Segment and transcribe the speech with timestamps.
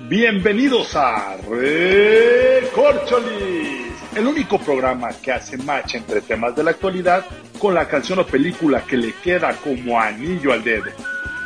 [0.00, 2.12] Bienvenidos a Recorcholis,
[4.14, 7.24] el único programa que hace match entre temas de la actualidad
[7.58, 10.90] con la canción o película que le queda como anillo al dedo,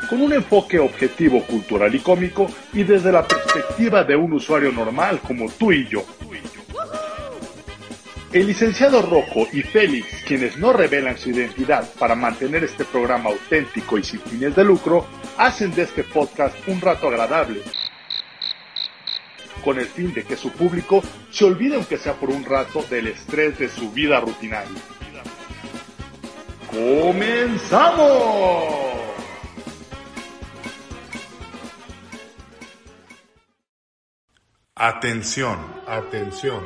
[0.09, 5.21] con un enfoque objetivo, cultural y cómico y desde la perspectiva de un usuario normal
[5.21, 6.05] como tú y yo.
[8.33, 13.97] El licenciado Rocco y Félix, quienes no revelan su identidad para mantener este programa auténtico
[13.97, 15.07] y sin fines de lucro,
[15.39, 17.63] hacen de este podcast un rato agradable
[19.61, 23.09] con el fin de que su público se olvide aunque sea por un rato del
[23.09, 24.81] estrés de su vida rutinaria.
[26.71, 28.65] ¡Comenzamos!
[34.75, 36.63] Atención, atención.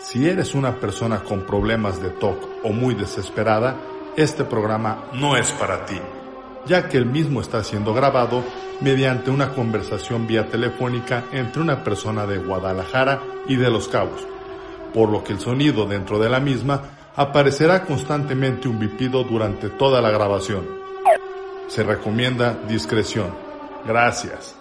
[0.00, 3.76] Si eres una persona con problemas de TOC o muy desesperada,
[4.16, 5.98] este programa no es para ti
[6.66, 8.44] ya que el mismo está siendo grabado
[8.80, 14.26] mediante una conversación vía telefónica entre una persona de Guadalajara y de Los Cabos,
[14.94, 16.82] por lo que el sonido dentro de la misma
[17.16, 20.64] aparecerá constantemente un bipido durante toda la grabación.
[21.66, 23.34] Se recomienda discreción.
[23.86, 24.58] Gracias.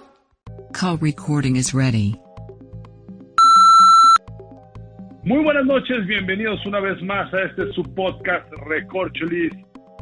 [0.73, 2.19] Call recording is ready.
[5.23, 9.51] Muy buenas noches, bienvenidos una vez más a este subpodcast Recorcholis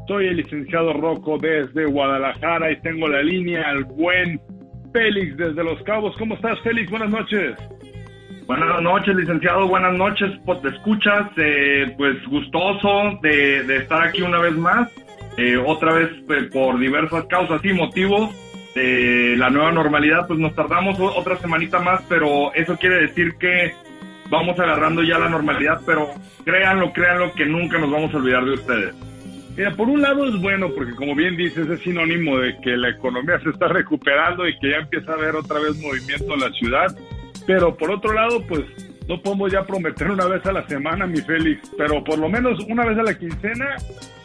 [0.08, 4.40] soy el licenciado Rocco desde Guadalajara y tengo la línea al buen
[4.94, 6.16] Félix desde Los Cabos.
[6.18, 6.90] ¿Cómo estás, Félix?
[6.90, 7.56] Buenas noches.
[8.48, 9.68] Buenas noches, licenciado.
[9.68, 10.32] Buenas noches.
[10.46, 14.92] Pues te escuchas, eh, pues gustoso de, estar aquí una vez más.
[15.38, 18.30] Eh, otra vez pues, por diversas causas y motivos
[18.76, 23.74] de la nueva normalidad, pues nos tardamos otra semanita más, pero eso quiere decir que
[24.30, 26.10] vamos agarrando ya la normalidad, pero
[26.44, 29.15] créanlo, créanlo que nunca nos vamos a olvidar de ustedes.
[29.56, 32.90] Mira, por un lado es bueno porque como bien dices es sinónimo de que la
[32.90, 36.50] economía se está recuperando y que ya empieza a haber otra vez movimiento en la
[36.52, 36.98] ciudad,
[37.48, 38.64] pero por otro lado pues
[39.08, 42.60] no podemos ya prometer una vez a la semana, mi Félix, pero por lo menos
[42.68, 43.76] una vez a la quincena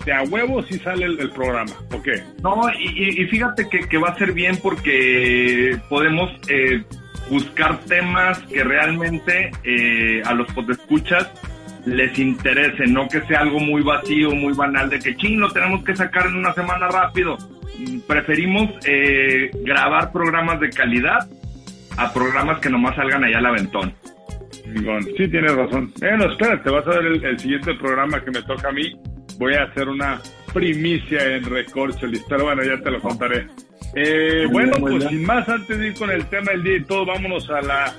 [0.05, 2.09] de a huevo si sale el, programa, ¿ok?
[2.43, 6.83] No, y, fíjate que, va a ser bien porque podemos eh,
[7.29, 11.31] buscar temas que realmente eh, a los escuchas
[11.87, 15.85] les interese, no que sea algo muy vacío, muy banal, de que ching, lo tenemos
[15.85, 17.39] que sacar en una semana rápido.
[18.07, 21.27] Preferimos eh, grabar programas de calidad
[21.97, 23.95] a programas que nomás salgan allá al aventón.
[25.17, 25.93] Sí, tienes razón.
[25.99, 28.93] Bueno, espérate, vas a ver el, siguiente programa que me toca a mí.
[29.39, 30.21] Voy a hacer una
[30.53, 33.47] primicia en Recorcholis, pero bueno, ya te lo contaré.
[33.95, 37.07] Eh, bueno, pues sin más, antes de ir con el tema del día y todo,
[37.07, 37.95] vámonos a la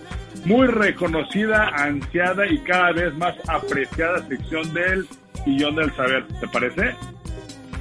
[0.45, 5.07] muy reconocida, ansiada y cada vez más apreciada sección del
[5.43, 6.27] Sillón del Saber.
[6.39, 6.95] ¿Te parece?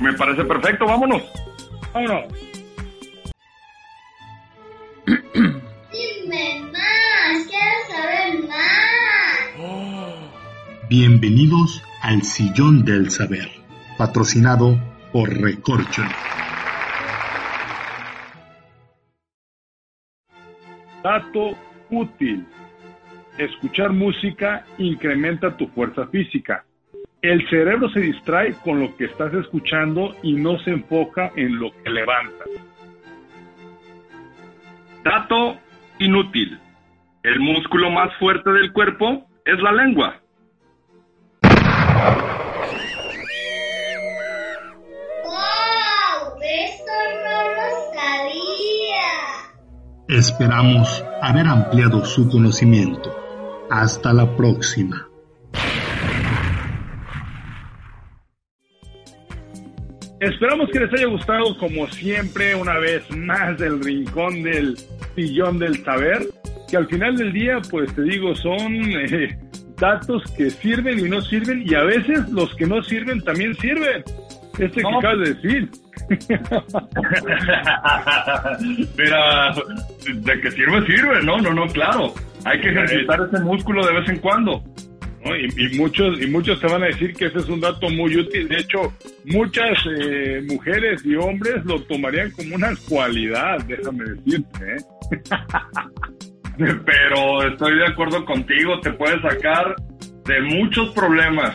[0.00, 1.22] Me parece perfecto, vámonos.
[1.92, 2.24] Vámonos.
[5.06, 8.60] Dime más, quiero saber más.
[10.88, 13.48] Bienvenidos al Sillón del Saber,
[13.96, 14.78] patrocinado
[15.12, 16.02] por Recorcho.
[21.02, 21.56] Dato
[21.90, 22.46] útil.
[23.38, 26.64] Escuchar música incrementa tu fuerza física.
[27.22, 31.70] El cerebro se distrae con lo que estás escuchando y no se enfoca en lo
[31.82, 32.48] que levantas.
[35.04, 35.58] Dato
[35.98, 36.58] inútil.
[37.22, 40.20] El músculo más fuerte del cuerpo es la lengua.
[50.10, 53.16] Esperamos haber ampliado su conocimiento.
[53.70, 55.08] Hasta la próxima.
[60.18, 64.76] Esperamos que les haya gustado como siempre una vez más del rincón del
[65.14, 66.26] sillón del saber,
[66.68, 69.38] que al final del día pues te digo son eh,
[69.76, 74.02] datos que sirven y no sirven y a veces los que no sirven también sirven.
[74.58, 75.70] Este que acabas de decir.
[78.98, 79.54] Mira,
[80.12, 82.12] de que sirve, sirve, no, no, no, claro.
[82.44, 84.60] Hay que ejercitar ese músculo de vez en cuando.
[85.22, 88.48] Y, muchos y muchos te van a decir que ese es un dato muy útil.
[88.48, 88.92] De hecho,
[89.24, 94.64] muchas eh, mujeres y hombres lo tomarían como una cualidad, déjame decirte.
[94.64, 94.78] ¿eh?
[96.84, 99.76] Pero estoy de acuerdo contigo, te puede sacar
[100.24, 101.54] de muchos problemas.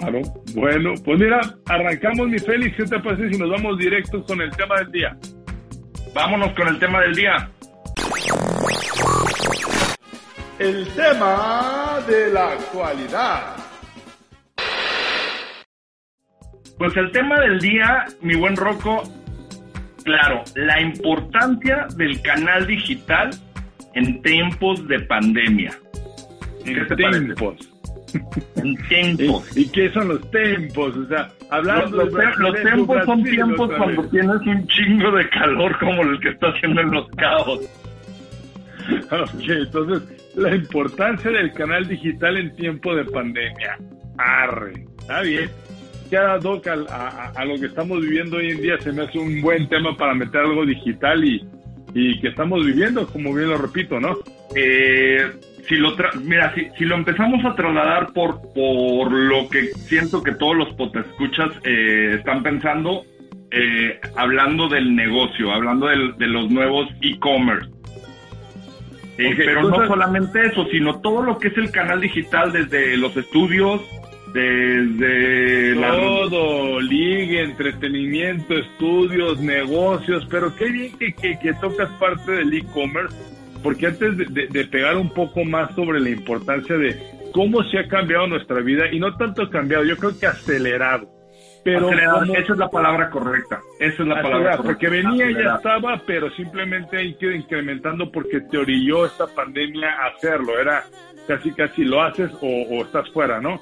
[0.00, 0.22] Claro.
[0.54, 2.74] Bueno, pues mira, arrancamos mi Félix.
[2.74, 5.16] ¿Qué te parece si nos vamos directos con el tema del día?
[6.14, 7.50] Vámonos con el tema del día.
[10.58, 13.56] El tema de la actualidad.
[16.78, 19.02] Pues el tema del día, mi buen Rocco,
[20.02, 23.30] claro, la importancia del canal digital
[23.94, 25.72] en tiempos de pandemia.
[26.64, 27.69] ¿Qué En te parece?
[28.56, 29.56] En tiempos.
[29.56, 30.96] ¿Y, y qué son los tiempos?
[30.96, 35.28] O sea, Los, hablando los, de los tiempos son tiempos cuando tienes un chingo de
[35.30, 37.60] calor como el que está haciendo en los cabos.
[39.10, 40.02] Ok, entonces,
[40.36, 43.78] la importancia del canal digital en tiempo de pandemia.
[44.18, 45.50] Arre, está bien.
[46.10, 49.18] Ya, Doc, a, a- a lo que estamos viviendo hoy en día se me hace
[49.18, 51.46] un buen tema para meter algo digital y,
[51.94, 54.16] y que estamos viviendo, como bien lo repito, ¿no?
[54.56, 55.30] Eh,
[55.68, 60.22] si lo tra- mira, si, si lo empezamos a trasladar por, por lo que siento
[60.22, 63.04] que todos los potescuchas eh, están pensando,
[63.50, 67.68] eh, hablando del negocio, hablando del- de los nuevos e-commerce.
[69.18, 73.14] Eh, pero no solamente eso, sino todo lo que es el canal digital desde los
[73.16, 73.82] estudios,
[74.32, 75.90] desde la...
[75.90, 83.14] Todo, ligue, entretenimiento, estudios, negocios, pero qué bien que, que, que tocas parte del e-commerce,
[83.62, 86.96] porque antes de, de- de pegar un poco más sobre la importancia de
[87.32, 91.08] cómo se ha cambiado nuestra vida, y no tanto cambiado, yo creo que acelerado,
[91.64, 93.60] pero Acelerado, como- esa es la palabra correcta.
[93.78, 94.62] Esa es la palabra acelerado, correcta.
[94.64, 95.24] porque venía y ya
[95.54, 95.56] Acelerado.
[95.58, 100.84] estaba, pero simplemente ha ido incrementando porque te orilló esta pandemia a hacerlo, era
[101.28, 103.60] casi casi lo haces o, o estás fuera, ¿no?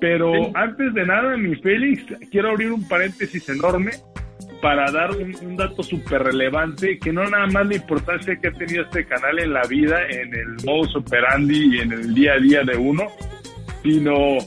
[0.00, 0.50] Pero Sí.
[0.54, 3.92] antes de nada, mi Félix, quiero abrir un paréntesis enorme
[4.64, 8.82] para dar un, dato súper relevante, que no nada más la importancia que ha tenido
[8.84, 12.62] este canal en la vida, en el modus operandi y en el día a día
[12.64, 13.08] de uno,
[13.82, 14.38] sino,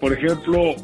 [0.00, 0.76] por ejemplo,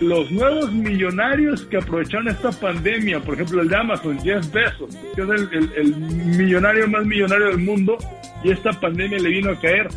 [0.00, 5.20] los nuevos millonarios que aprovecharon esta pandemia, por ejemplo el de Amazon, Jeff Bezos, que
[5.20, 5.94] es el, el- el
[6.38, 7.98] millonario más millonario del mundo,
[8.42, 9.88] y esta pandemia le vino a caer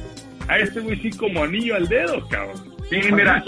[0.50, 2.73] a este güey sí como anillo al dedo, cabrón.
[3.02, 3.44] Sí, mira,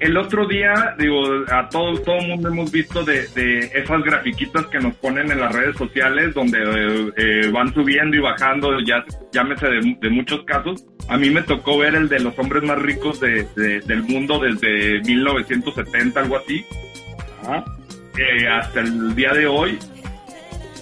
[0.00, 4.66] el, otro día, digo, a todo todo el mundo hemos visto de, de esas grafiquitas
[4.66, 9.04] que nos ponen en las redes sociales donde eh, eh, van subiendo y bajando, ya
[9.32, 10.84] llámese de, de muchos casos.
[11.08, 14.38] A mí me tocó ver el de los hombres más ricos de, de- del mundo
[14.40, 16.64] desde 1970, algo así,
[17.42, 17.64] Ajá.
[18.18, 19.78] eh, hasta el día de hoy.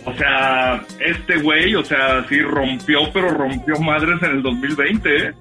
[0.06, 5.32] O sea, este güey, o sea, sí rompió, pero rompió madres en el 2020, ¿eh?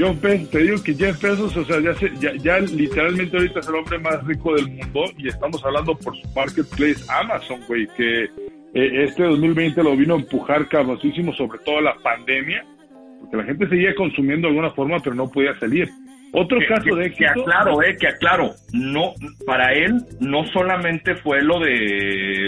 [0.00, 2.10] Yo pe- te digo que Jeff Bezos, o sea, ya, se-
[2.42, 6.26] ya, literalmente ahorita es el hombre más rico del mundo y estamos hablando por su
[6.34, 11.94] marketplace Amazon, güey, que eh, este 2020 lo vino a empujar cabrosísimo, sobre todo la
[11.96, 12.64] pandemia,
[13.20, 15.90] porque la gente seguía consumiendo de alguna forma, pero no podía salir.
[16.32, 19.14] Otro que, caso que- de que aclaro, eh, que aclaro, no,
[19.46, 21.74] para él no solamente fue lo de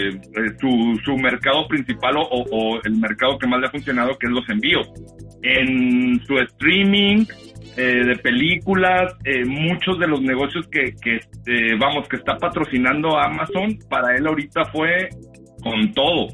[0.09, 0.19] eh,
[0.59, 4.31] su, su mercado principal o, o el mercado que más le ha funcionado, que es
[4.33, 4.87] los envíos.
[5.41, 7.25] En su streaming
[7.75, 11.15] eh, de películas, eh, muchos de los negocios que, que
[11.47, 15.09] eh, vamos, que está patrocinando Amazon, para él ahorita fue
[15.61, 16.27] con todo.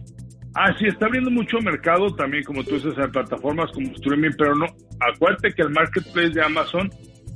[0.56, 4.54] Ah, sí, está abriendo mucho mercado también, como tú dices, en plataformas como streaming, pero
[4.56, 4.66] no,
[5.00, 6.90] acuérdate que el marketplace de Amazon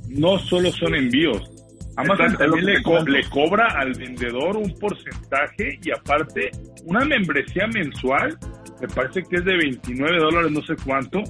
[0.08, 1.50] no solo son envíos.
[1.96, 6.50] Amazon Exacto, también le, co- le cobra al vendedor un porcentaje y aparte
[6.86, 8.36] una membresía mensual,
[8.80, 11.22] me parece que es de 29 dólares, no sé cuánto.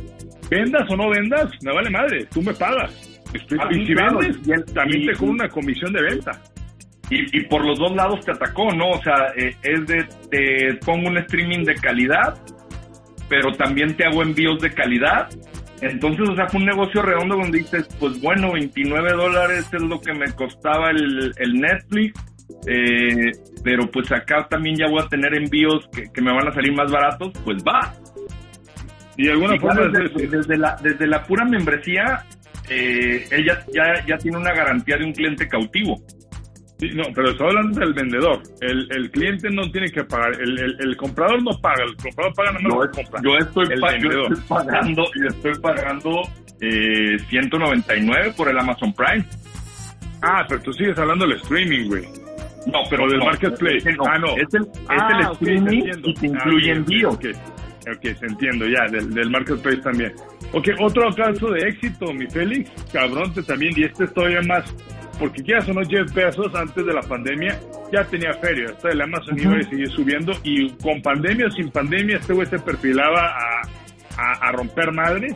[0.50, 3.20] Vendas o no vendas, me vale madre, tú me pagas.
[3.32, 3.64] ¿Me explico?
[3.66, 6.30] Ah, y si claro, vendes, y el- también y- te cobra una comisión de venta.
[7.10, 8.88] Y, y por los dos lados te atacó, ¿no?
[8.92, 12.38] O sea, eh, es de, te pongo un streaming de calidad,
[13.28, 15.28] pero también te hago envíos de calidad.
[15.80, 20.00] Entonces, o sea, fue un negocio redondo donde dices, pues bueno, 29 dólares es lo
[20.00, 22.20] que me costaba el, el Netflix,
[22.66, 26.52] eh, pero pues acá también ya voy a tener envíos que, que me van a
[26.52, 27.94] salir más baratos, pues va.
[29.16, 32.24] Y de alguna Y forma desde, desde la, desde la pura membresía,
[32.68, 36.00] eh, ella ya, ya tiene una garantía de un cliente cautivo.
[36.78, 38.42] Sí, no, pero estoy hablando del vendedor.
[38.60, 40.32] El, el cliente no tiene que pagar.
[40.40, 41.84] El, el, el comprador no paga.
[41.84, 43.20] El comprador paga nada más yo, compra.
[43.22, 43.68] yo estoy,
[44.02, 46.22] yo estoy pagando, yo estoy pagando
[46.60, 49.24] eh, 199 por el Amazon Prime.
[50.22, 52.04] Ah, pero tú sigues hablando del streaming, güey.
[52.66, 53.92] No, pero O del no, marketplace.
[53.92, 54.36] no, Ah, no.
[54.36, 57.14] Es el, Ah, streaming y te Ah, incluye ok, envíos.
[57.14, 57.24] Ok,
[57.94, 60.12] ok, te entiendo ya, del, del marketplace también.
[60.52, 64.74] Ok, otro caso de éxito, mi Félix, cabrón, te también, y este es todavía más,
[65.18, 67.58] porque o no, Jeff Bezos antes de la pandemia
[67.92, 71.70] ya tenía feria, hasta el Amazon iba a seguir subiendo, y con pandemia o sin
[71.70, 73.62] pandemia, este güey se perfilaba a,
[74.16, 75.34] a, a romper madres,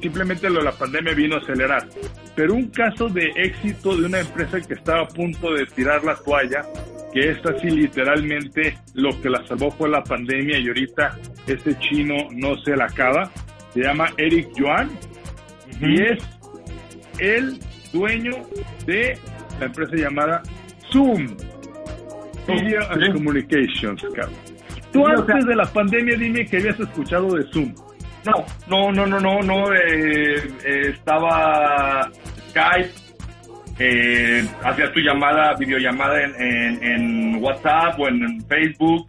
[0.00, 1.88] simplemente lo de la pandemia vino a acelerar.
[2.34, 6.14] Pero un caso de éxito de una empresa que estaba a punto de tirar la
[6.16, 6.62] toalla,
[7.12, 12.14] que esta sí literalmente lo que la salvó fue la pandemia y ahorita ese chino
[12.32, 13.30] no se la acaba,
[13.72, 14.90] se llama Eric Yuan
[15.80, 16.18] y es
[17.18, 17.58] el
[17.92, 18.32] dueño
[18.86, 19.18] de
[19.60, 20.42] la empresa llamada
[20.92, 21.26] Zoom.
[22.46, 23.12] Media and Sí.
[23.12, 24.34] Communications, cabrón.
[24.92, 27.74] Tú o antes sea- de la pandemia dime que habías escuchado de Zoom.
[28.24, 29.72] No, no, no, no, no, no.
[29.74, 32.10] eh, eh, estaba
[32.50, 32.90] Skype,
[33.78, 39.06] eh, hacías tu llamada, videollamada en, en, en WhatsApp o en Facebook,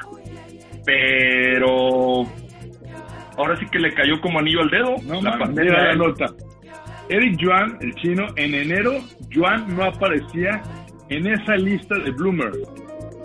[0.85, 2.23] pero
[3.37, 4.95] ahora sí que le cayó como anillo al dedo.
[5.05, 5.71] No, la pandemia.
[5.71, 6.25] mira la nota.
[7.09, 8.99] Eric Yuan, el chino, en enero,
[9.29, 10.61] Yuan no aparecía
[11.09, 12.53] en esa lista de Bloomberg,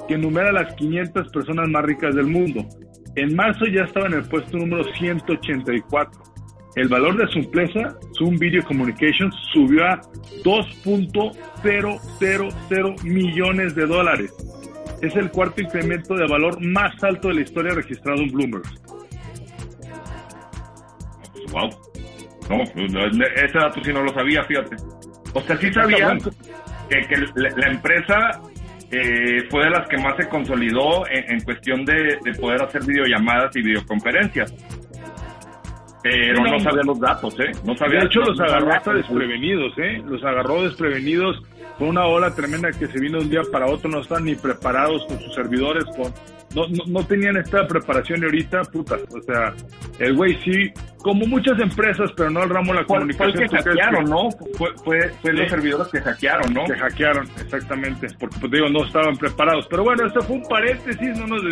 [0.08, 2.66] que enumera las 500 personas más ricas del mundo.
[3.16, 6.22] En marzo ya estaba en el puesto número 184.
[6.76, 10.00] El valor de su empresa, Zoom Video Communications, subió a
[10.42, 14.32] 2.000 millones de dólares.
[15.02, 18.64] Es el cuarto incremento de valor más alto de la historia registrado en Bloomberg.
[21.52, 21.83] Wow.
[22.48, 24.76] No, ese dato sí no lo sabía, fíjate.
[25.32, 26.16] O sea, sí sabía
[26.88, 28.40] que, que la, la empresa
[28.90, 32.84] eh, fue de las que más se consolidó en, en cuestión de, de poder hacer
[32.84, 34.54] videollamadas y videoconferencias.
[36.04, 37.50] Pero No, no sabía los datos, ¿eh?
[37.64, 40.02] No sabía De hecho, los agarró hasta desprevenidos, ¿eh?
[40.06, 41.42] Los agarró desprevenidos.
[41.78, 43.90] Fue una ola tremenda que se vino de un día para otro.
[43.90, 45.84] No estaban ni preparados con sus servidores.
[45.96, 46.12] Con,
[46.54, 48.96] no, no, no tenían esta preparación y ahorita, puta.
[49.10, 49.52] O sea,
[49.98, 53.16] el güey sí, como muchas empresas, pero no el ramo de la Fue, fue el
[53.16, 53.32] comunicación.
[53.34, 54.30] que ¿tú crees hackearon, que- ¿no?
[54.56, 55.36] Fue, fue, fue Sí.
[55.38, 56.64] los servidores que hackearon, ¿no?
[56.64, 59.66] que hackearon, exactamente, porque pues digo, no estaban preparados.
[59.68, 61.42] Pero bueno, este fue un paréntesis, no nos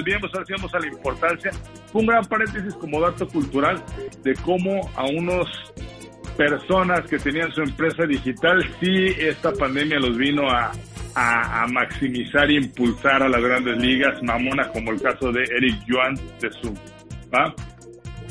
[0.47, 1.51] sí vamos a la importancia.
[1.93, 3.83] Fue un gran paréntesis como dato cultural
[4.23, 5.49] de cómo a unos
[6.37, 10.73] personas que tenían su empresa digital, sí esta pandemia los vino a,
[11.15, 16.15] a, maximizar e impulsar a las grandes ligas, mamona, como el caso de Eric Yuan
[16.41, 16.75] de Zoom.
[17.35, 17.55] ¿va?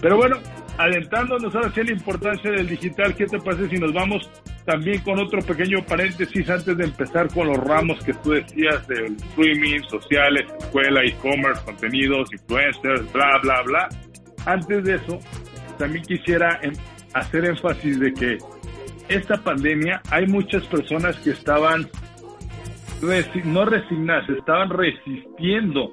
[0.02, 0.38] Pero bueno,
[0.78, 4.30] adentrándonos ahora sí a la importancia del digital, ¿qué te parece si nos vamos
[4.66, 9.16] también con otro pequeño paréntesis antes de empezar con los ramos que tú decías del
[9.16, 13.90] streaming, sociales, escuela, e-commerce, contenidos, influencers, bla, bla, bla?
[14.46, 15.20] Antes de eso,
[15.78, 16.74] también quisiera em-
[17.14, 18.38] hacer énfasis de que
[19.10, 21.84] esta pandemia hay muchas personas que estaban
[23.02, 25.92] resi- no resignadas, estaban resistiendo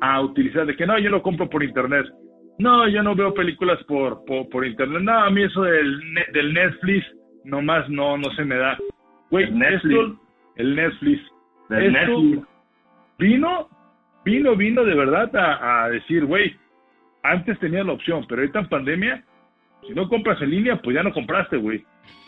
[0.00, 2.06] a utilizar, de que no, yo lo compro por internet.
[2.58, 5.02] No, yo no veo películas por, por, por internet.
[5.02, 6.00] No, a mí eso del,
[6.32, 7.06] del Netflix
[7.44, 8.76] nomás no, no se me da.
[9.30, 10.00] Güey, El Netflix.
[10.00, 10.20] esto,
[10.56, 12.42] el Netflix.
[13.18, 13.68] Vino,
[14.24, 16.56] vino, vino de verdad a, a decir, güey,
[17.22, 19.24] antes tenías la opción, pero ahorita en pandemia,
[19.86, 21.84] si no compras en línea, pues ya no compraste, güey.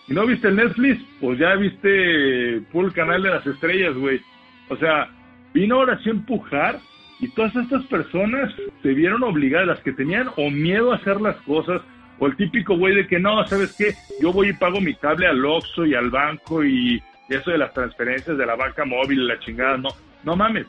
[0.07, 4.21] Si no viste el Netflix, pues ya viste full canal de las estrellas, güey.
[4.69, 5.09] O sea,
[5.53, 6.79] vino ahora sí a empujar
[7.21, 8.53] y todas estas personas
[8.83, 11.83] se vieron obligadas, las que tenían o miedo a hacer las cosas,
[12.19, 13.95] o el típico güey de que no, ¿sabes qué?
[14.21, 17.73] Yo voy y pago mi cable al Oxxo y al banco y eso de las
[17.73, 19.89] transferencias de la banca móvil, la chingada, no,
[20.25, 20.67] no mames.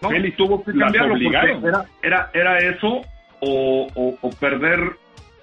[0.00, 1.64] No, Félix, tuvo que las cambiarlo porque obligaron.
[1.64, 3.02] era, era, era eso
[3.40, 4.96] o, o, o perder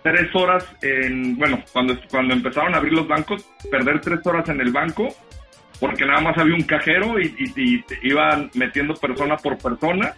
[0.04, 4.62] tres horas en, bueno, cuando, cuando empezaron a abrir los bancos, perder tres horas en
[4.62, 5.14] el banco
[5.80, 10.14] porque nada más había un cajero y, y, y iban metiendo persona por persona.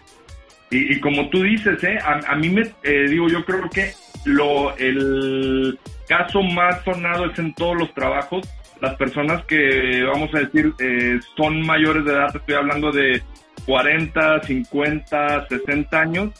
[0.70, 1.98] Y, y como tú dices, ¿eh?
[2.02, 3.92] a, a mí me, eh, digo, yo creo que
[4.24, 8.48] lo, el caso más sonado es en todos los trabajos.
[8.80, 13.22] Las personas que, vamos a decir, eh, son mayores de edad, estoy hablando de
[13.66, 16.30] 40, 50, 60 años,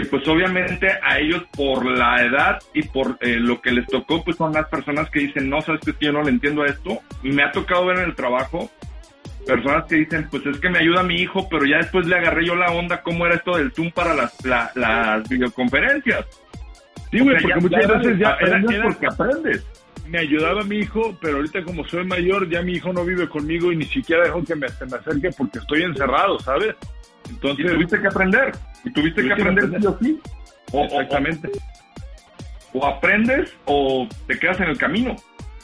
[0.00, 4.24] que pues obviamente a ellos por la edad y por eh, lo que les tocó,
[4.24, 6.98] pues son las personas que dicen, no, sabes que yo no le entiendo a esto.
[7.22, 8.70] Me ha tocado ver en el trabajo
[9.46, 12.46] personas que dicen, pues es que me ayuda mi hijo, pero ya después le agarré
[12.46, 16.24] yo la onda cómo era esto del Zoom para las, la- las videoconferencias.
[17.10, 19.66] Sí, güey, O sea, porque ya- muchas veces ya aprendes era- era- porque aprendes.
[20.08, 23.70] me ayudaba mi hijo, pero ahorita como soy mayor, ya mi hijo no vive conmigo
[23.70, 26.74] y ni siquiera dejo que me, se me acerque porque estoy encerrado, ¿sabes?
[27.26, 28.52] Y Entonces, tuviste que aprender.
[28.84, 29.80] Y tuviste que Tuviste que aprender aprender.
[29.80, 30.20] sí o sí.
[30.72, 31.50] O, o- exactamente.
[32.72, 35.16] o aprendes o te quedas en el camino.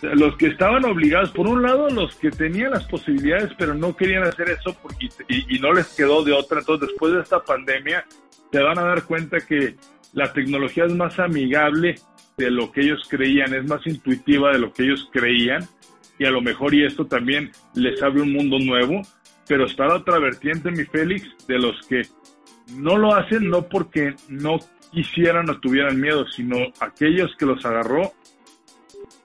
[0.03, 4.23] Los que estaban obligados, por un lado, los que tenían las posibilidades, pero no querían
[4.23, 6.61] hacer eso porque, y, y no les quedó de otra.
[6.61, 8.05] Entonces, después de esta pandemia,
[8.51, 9.75] se van a dar cuenta que
[10.15, 11.97] la tecnología es más amigable
[12.39, 15.65] de lo que ellos creían, es más intuitiva de lo que ellos creían.
[16.19, 19.03] Y a lo mejor, y esto también les abre un mundo nuevo,
[19.51, 22.03] pero está la otra vertiente, mi Félix, de los que
[22.77, 24.61] no lo hacen no porque no
[24.93, 28.13] quisieran o tuvieran miedo, sino aquellos que los agarró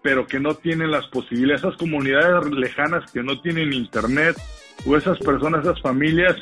[0.01, 4.35] pero que no tienen las posibilidades, esas comunidades lejanas que no tienen internet,
[4.85, 6.35] o esas personas, esas familias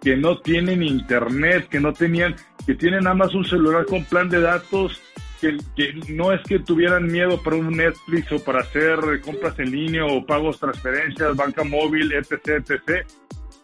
[0.00, 2.36] que no tienen internet, que no tenían,
[2.66, 5.00] que tienen nada más un celular con plan de datos,
[5.44, 9.70] que, que no es que tuvieran miedo para un Netflix o para hacer compras en
[9.70, 13.06] línea o pagos, transferencias, banca móvil, etc, etc.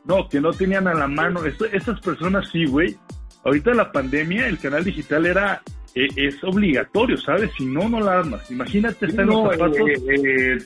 [0.05, 1.45] No, que no tenían a la mano.
[1.45, 2.97] Esto- esas personas sí, güey.
[3.45, 5.63] Ahorita la pandemia, el canal digital era
[5.95, 7.51] e- es obligatorio, ¿sabes?
[7.57, 8.51] Si no, no la armas.
[8.51, 9.77] Imagínate estar en los zapatos.
[9.89, 10.59] eh, eh,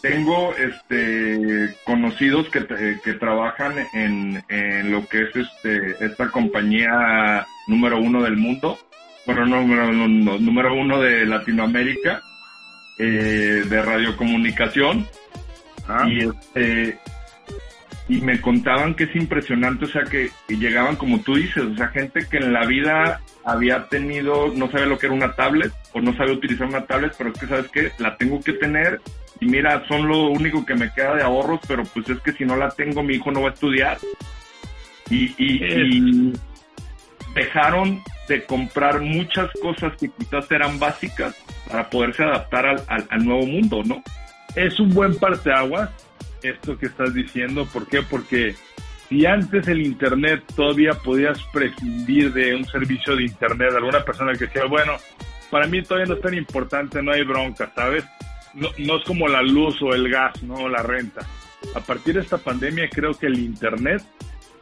[0.00, 7.44] tengo este conocidos que, te- que trabajan en, en lo que es este esta compañía
[7.66, 8.78] número uno del mundo,
[9.36, 9.92] bueno, número,
[10.38, 12.22] número uno de Latinoamérica,
[12.98, 15.06] eh, de radiocomunicación,
[15.88, 16.98] Ah, y este
[18.10, 21.88] y me contaban que es impresionante, o sea que llegaban como tú dices, o sea
[21.88, 26.00] gente que en la vida había tenido, no sabe lo que era una tablet o
[26.00, 29.00] no sabe utilizar una tablet, pero es que sabes que la tengo que tener
[29.40, 32.44] y mira, son lo único que me queda de ahorros, pero pues es que si
[32.44, 33.98] no la tengo mi hijo no va a estudiar.
[35.10, 36.32] Y, y, y
[37.34, 41.36] dejaron de comprar muchas cosas que quizás eran básicas
[41.68, 44.02] para poderse adaptar al, al, nuevo mundo, ¿no?
[44.54, 45.90] es un buen parteaguas
[46.42, 47.66] esto que estás diciendo.
[47.66, 48.02] ¿Por qué?
[48.02, 48.54] Porque
[49.08, 54.46] si antes el Internet todavía podías prescindir de un servicio de Internet, alguna persona que
[54.46, 54.96] decía, bueno,
[55.50, 58.04] para mí todavía no es tan importante, no hay bronca, ¿sabes?
[58.54, 60.68] No, no es como la luz o el gas, ¿no?
[60.68, 61.26] La renta.
[61.74, 64.02] A partir de esta pandemia creo que el Internet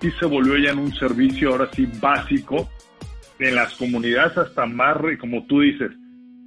[0.01, 2.69] sí se volvió ya en un servicio ahora sí básico
[3.39, 5.91] en las comunidades hasta más, como tú dices,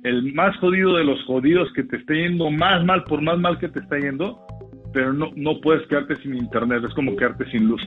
[0.03, 3.60] el más jodido de los jodidos que te esté yendo más mal por más mal
[3.60, 4.39] que te está yendo,
[4.94, 7.82] pero no, no puedes quedarte sin internet, es como quedarte sin luz.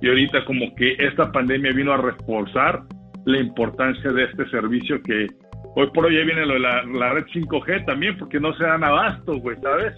[0.00, 2.84] Y ahorita como que esta pandemia vino a reforzar
[3.26, 5.26] la importancia de este servicio que
[5.76, 8.64] hoy por hoy ya viene lo de la, la red 5G también, porque no se
[8.64, 9.92] dan abasto, güey, ¿sabes?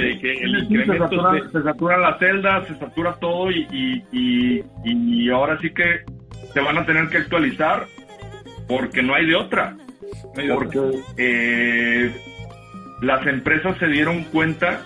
[0.00, 3.50] De que el Sí, se, incremento satura, de- se satura la celda, se satura todo
[3.50, 6.00] y, y, y, y ahora sí que
[6.52, 7.86] se van a tener que actualizar
[8.68, 9.76] porque no hay de otra.
[10.54, 10.78] Porque
[11.16, 12.12] eh,
[13.00, 14.82] las empresas se dieron cuenta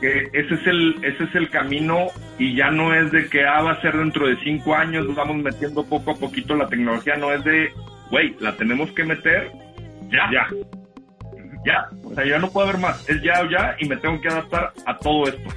[0.00, 2.06] que ese es el ese es el camino
[2.38, 5.36] y ya no es de que ah, va a ser dentro de cinco años, vamos
[5.38, 7.70] metiendo poco a poquito la tecnología, no es de,
[8.10, 9.50] güey, la tenemos que meter
[10.10, 10.46] ya, ya.
[11.64, 14.20] Ya, o sea, ya no puede haber más, es ya o ya y me tengo
[14.20, 15.50] que adaptar a todo esto.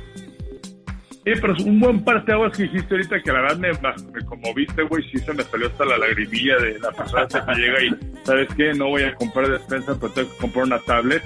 [1.25, 3.71] Sí, pero es un buen parteaguas que hiciste ahorita que la verdad me,
[4.11, 5.09] me conmoviste, güey.
[5.09, 8.73] Sí se me salió hasta la lagrimilla de la persona que llega y, ¿sabes qué?
[8.73, 11.23] No voy a comprar despensa, pero tengo que comprar una tablet.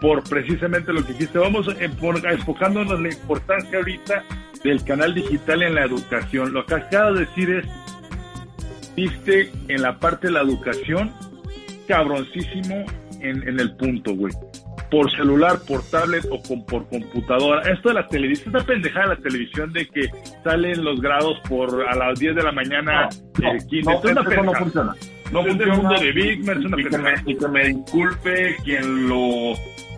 [0.00, 1.40] Por precisamente lo que dijiste.
[1.40, 4.22] Vamos empor- enfocándonos en la importancia ahorita
[4.62, 6.52] del canal digital en la educación.
[6.52, 7.66] Lo que acabas de decir es,
[8.94, 11.12] viste en la parte de la educación,
[11.88, 12.84] cabroncísimo
[13.22, 14.32] en, en el punto, güey
[14.92, 17.62] por celular, por tablet o con, por computadora.
[17.62, 20.10] Esto de la televisión, esta pendejada de la televisión de que
[20.44, 23.08] salen los grados por a las 10 de la mañana,
[23.40, 23.90] No, eh, 15.
[23.90, 24.94] no, Esto es una eso no funciona.
[25.32, 25.74] No funciona.
[25.76, 29.54] mundo de Bigmer, es una y, que me, y que me disculpe quien lo,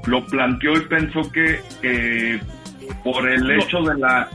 [0.06, 2.40] lo planteó y pensó que eh,
[3.02, 4.28] por el hecho de la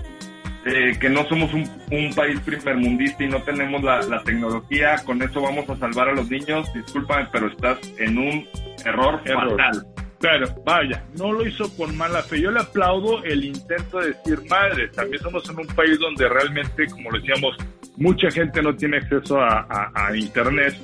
[0.66, 5.22] eh, que no somos un, un país primermundista y no tenemos la, la tecnología, con
[5.22, 6.72] eso vamos a salvar a los niños.
[6.74, 8.48] Discúlpame, pero estás en un
[8.86, 9.52] error, Error.
[9.52, 9.86] fatal.
[10.22, 12.42] Pero, vaya, no lo hizo con mala fe.
[12.42, 16.88] Yo le aplaudo el intento de decir, madre, también somos en un país donde realmente,
[16.88, 17.56] como lo decíamos,
[17.96, 20.76] mucha gente no tiene acceso a, a- a Internet.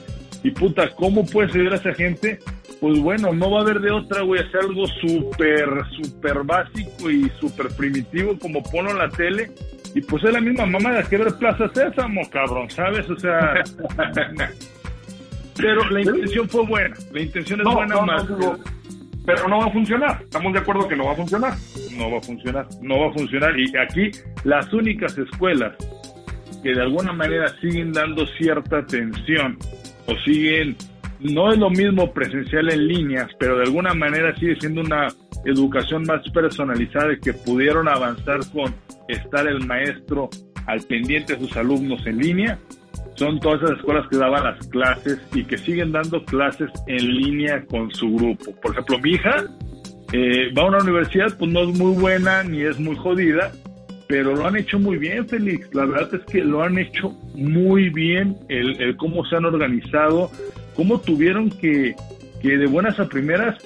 [0.45, 2.37] Y puta, ¿cómo puedes ayudar a esa gente?
[2.79, 5.67] Pues bueno, no va a haber de otra, güey, hacer algo súper,
[5.99, 9.49] súper básico y súper primitivo como ponlo en la tele.
[9.95, 13.09] Y pues es la misma mamada que ver Plaza Sésamo, cabrón, ¿sabes?
[13.09, 13.55] O sea...
[15.57, 16.95] Pero la intención fue buena.
[17.11, 18.27] La intención es No, buena no, no, más.
[18.27, 18.59] digo,
[19.25, 20.19] pero no va a funcionar.
[20.21, 21.53] Estamos de acuerdo que no va a funcionar.
[21.97, 23.59] no va a funcionar, no va a funcionar.
[23.59, 24.11] Y aquí
[24.43, 25.73] las únicas escuelas
[26.61, 29.57] que de alguna manera siguen dando cierta atención
[30.07, 30.75] o siguen,
[31.19, 35.07] no es lo mismo presencial en líneas, pero de alguna manera sigue siendo una
[35.45, 38.73] educación más personalizada que pudieron avanzar con
[39.07, 40.29] estar el maestro
[40.65, 42.59] al pendiente de sus alumnos en línea.
[43.15, 47.63] Son todas esas escuelas que daban las clases y que siguen dando clases en línea
[47.65, 48.53] con su grupo.
[48.61, 49.45] Por ejemplo, mi hija
[50.11, 53.51] eh, va a una universidad, pues no es muy buena ni es muy jodida,
[54.07, 55.73] pero lo han hecho muy bien, Félix.
[55.73, 60.29] La verdad es que lo han hecho muy bien, el, el cómo se han organizado,
[60.75, 61.95] cómo tuvieron que,
[62.41, 63.57] que de buenas a primeras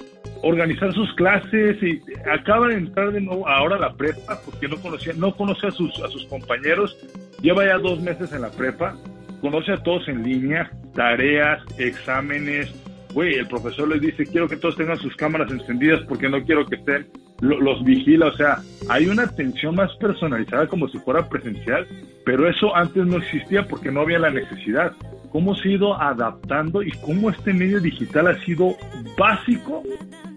[0.42, 2.00] organizar sus clases y
[2.30, 5.98] acaban de entrar de nuevo ahora la prepa porque no conocía, no conoce a sus,
[6.02, 6.96] a sus compañeros,
[7.42, 8.96] lleva ya dos meses en la prepa,
[9.40, 12.72] conoce a todos en línea, tareas, exámenes,
[13.12, 16.66] güey, el profesor les dice, quiero que todos tengan sus cámaras encendidas porque no quiero
[16.66, 17.06] que estén,
[17.40, 21.86] lo- los vigila, o sea, hay una atención más personalizada como si fuera presencial,
[22.24, 24.92] pero eso antes no existía porque no había la necesidad.
[25.32, 28.74] ¿Cómo se ha ido adaptando y cómo este medio digital ha sido
[29.16, 29.82] básico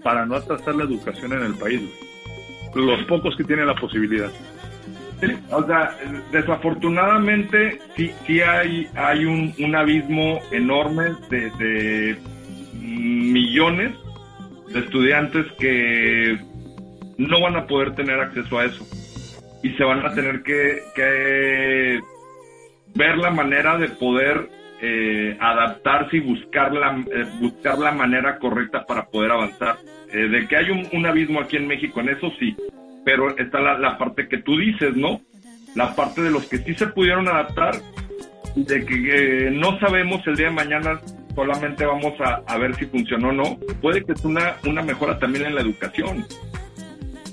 [0.03, 1.81] para no atrasar la educación en el país?
[2.75, 4.29] Los pocos que tienen la posibilidad.
[5.51, 5.95] O sea,
[6.31, 12.17] desafortunadamente sí, sí hay, hay un, un abismo enorme de, de
[12.83, 13.93] millones
[14.71, 16.37] de estudiantes que
[17.17, 18.85] no van a poder tener acceso a eso
[19.61, 21.99] y se van a tener que, que
[22.95, 24.49] ver la manera de poder
[24.81, 29.77] eh, adaptarse y buscar la, eh, buscar la manera correcta para poder avanzar.
[30.11, 32.55] Eh, de que hay un, un, abismo aquí en México en eso sí,
[33.05, 35.21] pero está la, la, parte que tú dices, ¿no?
[35.75, 37.75] La parte de los que sí se pudieron adaptar,
[38.55, 40.99] de que no sabemos el día de mañana
[41.35, 43.57] solamente vamos a, ver si funcionó o no.
[43.81, 46.25] Puede que es una, una mejora también en la educación,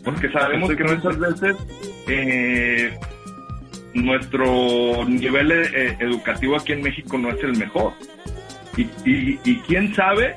[0.04, 1.56] porque sabemos que muchas veces
[2.08, 2.98] eh,
[3.94, 7.92] nuestro nivel eh, educativo aquí en México no es el mejor.
[8.76, 10.36] Y, y, y quién sabe,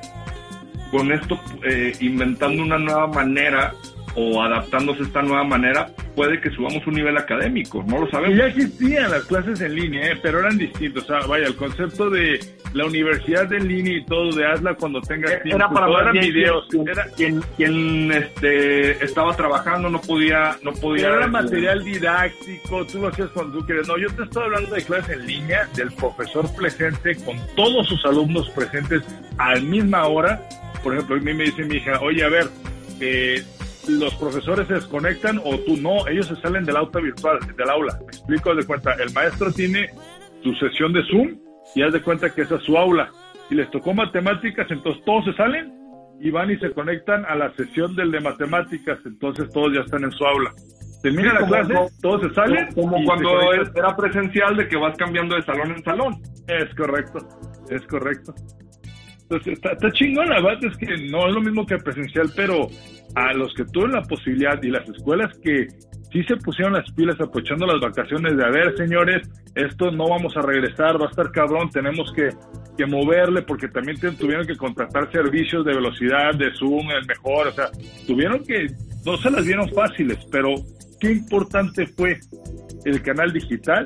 [0.91, 3.73] con esto, eh, inventando una nueva manera
[4.15, 8.35] o adaptándose a esta nueva manera, puede que subamos un nivel académico, no lo sabemos.
[8.35, 10.19] Y ya existían las clases en línea, ¿eh?
[10.21, 11.03] pero eran distintos.
[11.03, 12.39] O sea, vaya, el concepto de
[12.73, 15.57] la universidad en línea y todo, de hazla cuando tengas tiempo.
[15.57, 16.67] Era para eran bien, videos.
[16.69, 20.57] Quien, era, quien, quien, este, estaba trabajando no podía...
[20.63, 23.87] No podía era material didáctico, tú lo hacías cuando tú quieres.
[23.87, 28.03] No, yo te estoy hablando de clases en línea, del profesor presente con todos sus
[28.05, 29.03] alumnos presentes
[29.37, 30.41] a la misma hora.
[30.83, 32.49] Por ejemplo, a mí me dice mi hija, oye, a ver,
[32.99, 33.43] eh,
[33.87, 37.97] los profesores se desconectan o tú no, ellos se salen del aula virtual, del aula.
[37.99, 39.89] Me explico, de cuenta, el maestro tiene
[40.43, 41.37] su sesión de Zoom
[41.75, 43.11] y haz de cuenta que esa es su aula.
[43.49, 45.73] Y les tocó matemáticas, entonces todos se salen
[46.19, 50.03] y van y se conectan a la sesión del de matemáticas, entonces todos ya están
[50.03, 50.51] en su aula.
[51.01, 52.73] Termina Sí, la clase, todos se salen.
[52.73, 56.21] Como cuando era presencial de que vas cambiando de salón en salón.
[56.47, 57.19] Es correcto,
[57.69, 58.33] es correcto.
[59.29, 62.67] Está, está chingón, la verdad es que no es lo mismo que presencial, pero
[63.15, 65.67] a los que tuvieron la posibilidad y las escuelas que
[66.11, 70.35] sí se pusieron las pilas aprovechando las vacaciones de, a ver, señores, esto no vamos
[70.37, 72.29] a regresar, va a estar cabrón, tenemos que,
[72.77, 77.51] que moverle porque también tuvieron que contratar servicios de velocidad, de Zoom, el mejor, o
[77.51, 77.69] sea,
[78.05, 78.67] tuvieron que,
[79.05, 80.53] no se las vieron fáciles, pero
[80.99, 82.19] qué importante fue
[82.85, 83.85] el canal digital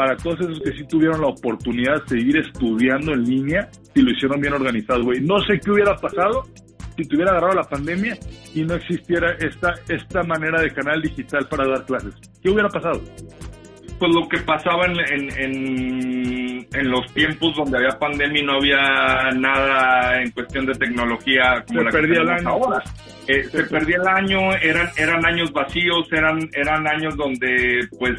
[0.00, 4.10] para todos esos que sí tuvieron la oportunidad de seguir estudiando en línea y lo
[4.12, 5.20] hicieron bien organizado, güey.
[5.20, 6.44] No sé qué hubiera pasado
[6.96, 8.16] si te hubiera agarrado la pandemia
[8.54, 12.14] y no existiera esta, esta manera de canal digital para dar clases.
[12.42, 12.98] ¿Qué hubiera pasado?
[13.98, 18.54] Pues lo que pasaba en, en, en, en los tiempos donde había pandemia y no
[18.54, 22.48] había nada en cuestión de tecnología como Se la que perdía el año.
[22.48, 22.82] ahora.
[23.28, 28.14] Eh, se perdía el año, eran, eran años vacíos, eran, eran años donde pues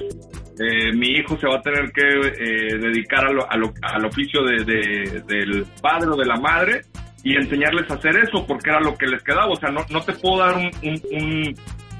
[0.61, 4.05] eh, mi hijo se va a tener que eh, dedicar a lo- a lo- al
[4.05, 6.81] oficio de, de- del padre o de la madre
[7.23, 9.47] y enseñarles a hacer eso porque era lo que les quedaba.
[9.47, 11.55] O sea, no, no te puedo dar un, un- un-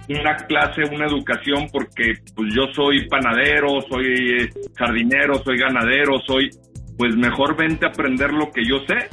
[0.10, 4.06] una clase, una educación porque pues yo soy panadero, soy
[4.41, 6.50] eh, jardinero, soy ganadero, soy
[6.97, 9.08] pues mejor vente a aprender lo que yo sé.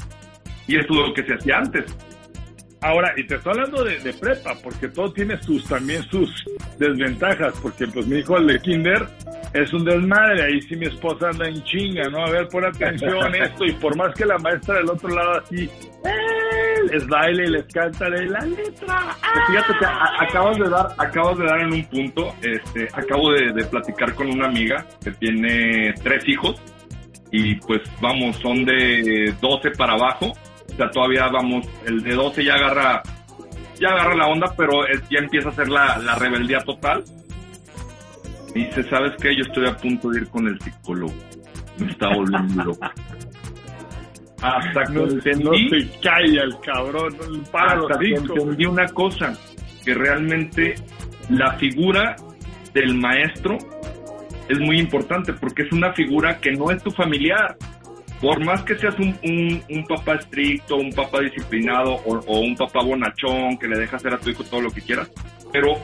[0.66, 1.84] Y eso es lo que se hacía antes.
[2.80, 6.30] Ahora, y te estoy hablando de, de prepa, porque todo tiene sus también sus
[6.78, 9.04] desventajas, porque pues mi hijo el de kinder
[9.54, 12.24] es un desmadre, ahí sí mi esposa anda en chinga, ¿no?
[12.24, 15.64] A ver, pon atención esto, y por más que la maestra del otro lado así,
[16.04, 16.82] ¡eh!
[16.92, 19.16] les baile y les canta de la letra.
[19.34, 23.32] Pues Fíjate que a- acabas de dar, acabas de dar en un punto, este, acabo
[23.32, 26.60] de, de platicar con una amiga que tiene tres hijos
[27.30, 30.32] y pues vamos, son de 12 para abajo,
[30.72, 33.02] o sea, todavía vamos, el de 12 ya agarra,
[33.78, 37.04] ya agarra la onda, pero es- ya empieza a ser la, la rebeldía total.
[38.58, 39.36] Y dice, ¿sabes qué?
[39.36, 41.14] Yo estoy a punto de ir con el psicólogo.
[41.78, 42.90] Me está volviendo loco.
[44.42, 47.16] Hasta que No, entendí no se calla el cabrón,
[47.50, 49.36] para los hasta que entendí una cosa,
[49.84, 50.74] que realmente
[51.28, 52.16] la figura
[52.72, 53.58] del maestro
[54.48, 57.56] es muy importante porque es una figura que no es tu familiar.
[58.20, 62.56] Por más que seas un, un- un papá estricto, un papá disciplinado o, o un
[62.56, 65.08] papá bonachón que le deja hacer a tu hijo todo lo que quieras,
[65.52, 65.76] pero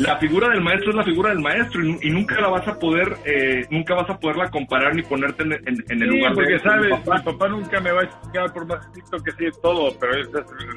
[0.00, 2.66] la figura del maestro es la figura del maestro y, nu- y nunca la vas
[2.66, 6.16] a poder, eh, nunca vas a poderla comparar ni ponerte en, en- en el Sí,
[6.16, 7.16] lugar porque de sabes, papá.
[7.18, 10.28] mi papá nunca me va a chingar por más estricto que sea todo, pero el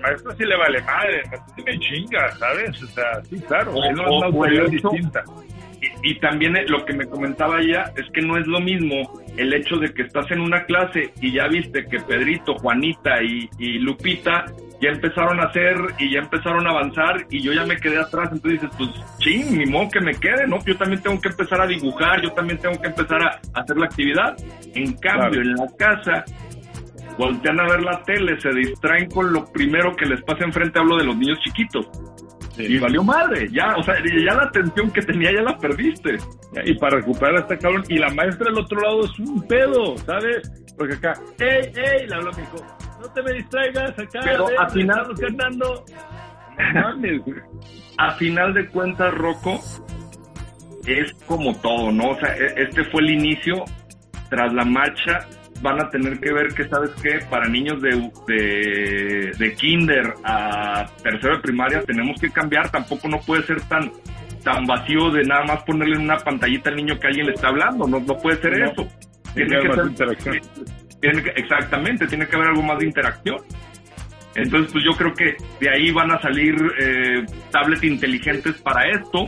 [0.01, 2.83] maestro sí le vale madre, el maestro sí me chinga, ¿sabes?
[2.83, 5.23] O sea, sí, claro, O- es una o- autoridad distinta.
[6.03, 9.21] Y, y también eh, lo que me comentaba ella es que no es lo mismo
[9.37, 13.49] el hecho de que estás en una clase y ya viste que Pedrito, Juanita y,
[13.57, 14.45] y Lupita
[14.81, 18.29] ya empezaron a hacer y ya empezaron a avanzar y yo ya me quedé atrás.
[18.31, 20.63] Entonces dices, pues ching, ni modo que me quede, ¿no?
[20.65, 23.77] Yo también tengo que empezar a dibujar, yo también tengo que empezar a, a hacer
[23.77, 24.35] la actividad.
[24.75, 25.41] En cambio, Claro.
[25.41, 26.25] en la casa
[27.17, 30.97] voltean a ver la tele, se distraen con lo primero que les pasa enfrente, hablo
[30.97, 31.87] de los niños chiquitos
[32.57, 36.17] Y valió madre, ya, o sea, ya la atención que tenía ya la perdiste.
[36.65, 39.97] Y para recuperar a esta cabrón, y la maestra del otro lado es un pedo,
[39.97, 40.51] ¿sabes?
[40.77, 42.07] Porque acá, ¡ey, ey!
[42.07, 42.65] Le habló a mi hijo,
[43.01, 45.07] no te me distraigas acá, Pero ven, al final-
[47.25, 47.39] güey.
[47.97, 49.59] a final de cuentas, Rocco,
[50.85, 52.09] es como todo, ¿no?
[52.09, 53.63] O sea, e- este fue el inicio.
[54.29, 55.19] Tras la marcha,
[55.63, 57.19] van a tener que ver que, ¿sabes qué?
[57.29, 62.69] Para niños de, de, de kinder a tercero de primaria tenemos que cambiar.
[62.69, 63.91] Tampoco no puede ser tan
[64.43, 67.47] tan vacío de nada más ponerle en una pantallita al niño que alguien le está
[67.47, 67.87] hablando.
[67.87, 68.65] No, no puede ser No.
[68.71, 68.87] eso.
[69.33, 70.39] Tiene que ser- interacción.
[71.01, 73.37] tiene que- exactamente, tiene que haber algo más de interacción.
[74.35, 79.27] Entonces, pues yo creo que de ahí van a salir eh, tablets inteligentes para esto,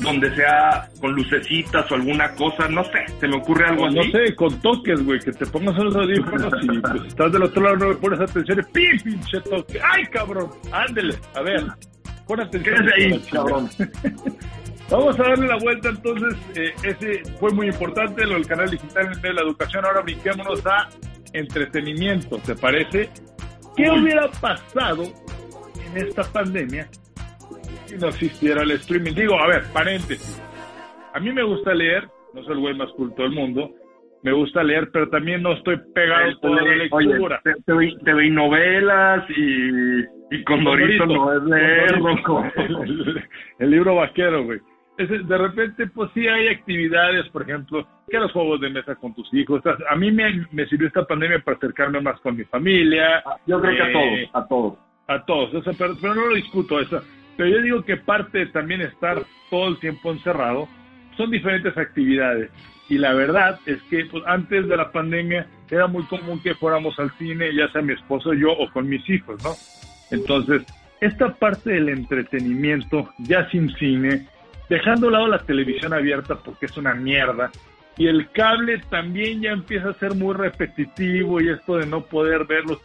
[0.00, 4.00] donde sea con lucecitas o alguna cosa, no sé, se me ocurre algo Pues no
[4.02, 4.12] así.
[4.12, 7.76] sé, con toques, güey, que te pongas unos audífonos y pues estás del otro lado,
[7.76, 8.98] no me pones atención y ¡pim!
[9.02, 9.80] pinche toque.
[9.82, 10.50] ¡Ay, cabrón!
[10.70, 11.64] Ándele, a ver,
[12.26, 12.76] pon atención.
[12.76, 13.70] Quédese ahí, cabrón.
[14.90, 19.06] Vamos a darle la vuelta entonces, eh, ese fue muy importante, lo del canal digital
[19.06, 20.88] en medio de la educación, ahora brinquémonos a
[21.32, 23.10] entretenimiento, ¿te parece?
[23.76, 26.88] ¿Qué hubiera pasado en esta pandemia
[27.86, 29.12] si no existiera el streaming?
[29.12, 30.42] Digo, a ver, paréntesis,
[31.14, 33.70] a mí me gusta leer, no soy el güey más culto del mundo,
[34.22, 37.40] me gusta leer, pero también no estoy pegado toda la Oye, lectura.
[37.44, 40.00] te, te te vi novelas y,
[40.34, 41.98] y Condorito no es leer.
[42.00, 42.44] Rocco.
[42.56, 43.24] El, el-
[43.58, 44.58] el libro vaquero, güey.
[44.98, 49.32] De repente, pues sí hay actividades, por ejemplo, que los juegos de mesa con tus
[49.34, 49.60] hijos.
[49.60, 53.22] O sea, A mí me, me sirvió esta pandemia para acercarme más con mi familia.
[53.46, 54.78] Yo creo que a Eh, todos, a todos.
[55.08, 57.02] a todos, o sea, pero, pero no lo discuto eso.
[57.36, 60.68] Pero yo digo que parte de también estar todo el tiempo encerrado
[61.16, 62.50] son diferentes actividades.
[62.88, 66.98] Y la verdad es que pues, antes de la pandemia era muy común que fuéramos
[66.98, 69.54] al cine, ya sea mi esposo, yo o con mis hijos, ¿no?
[70.10, 70.62] Entonces,
[71.00, 74.26] esta parte del entretenimiento, ya sin cine,
[74.68, 77.50] dejando a lado la televisión abierta porque es una mierda,
[77.98, 82.44] y el cable también ya empieza a ser muy repetitivo y esto de no poder
[82.44, 82.78] verlos.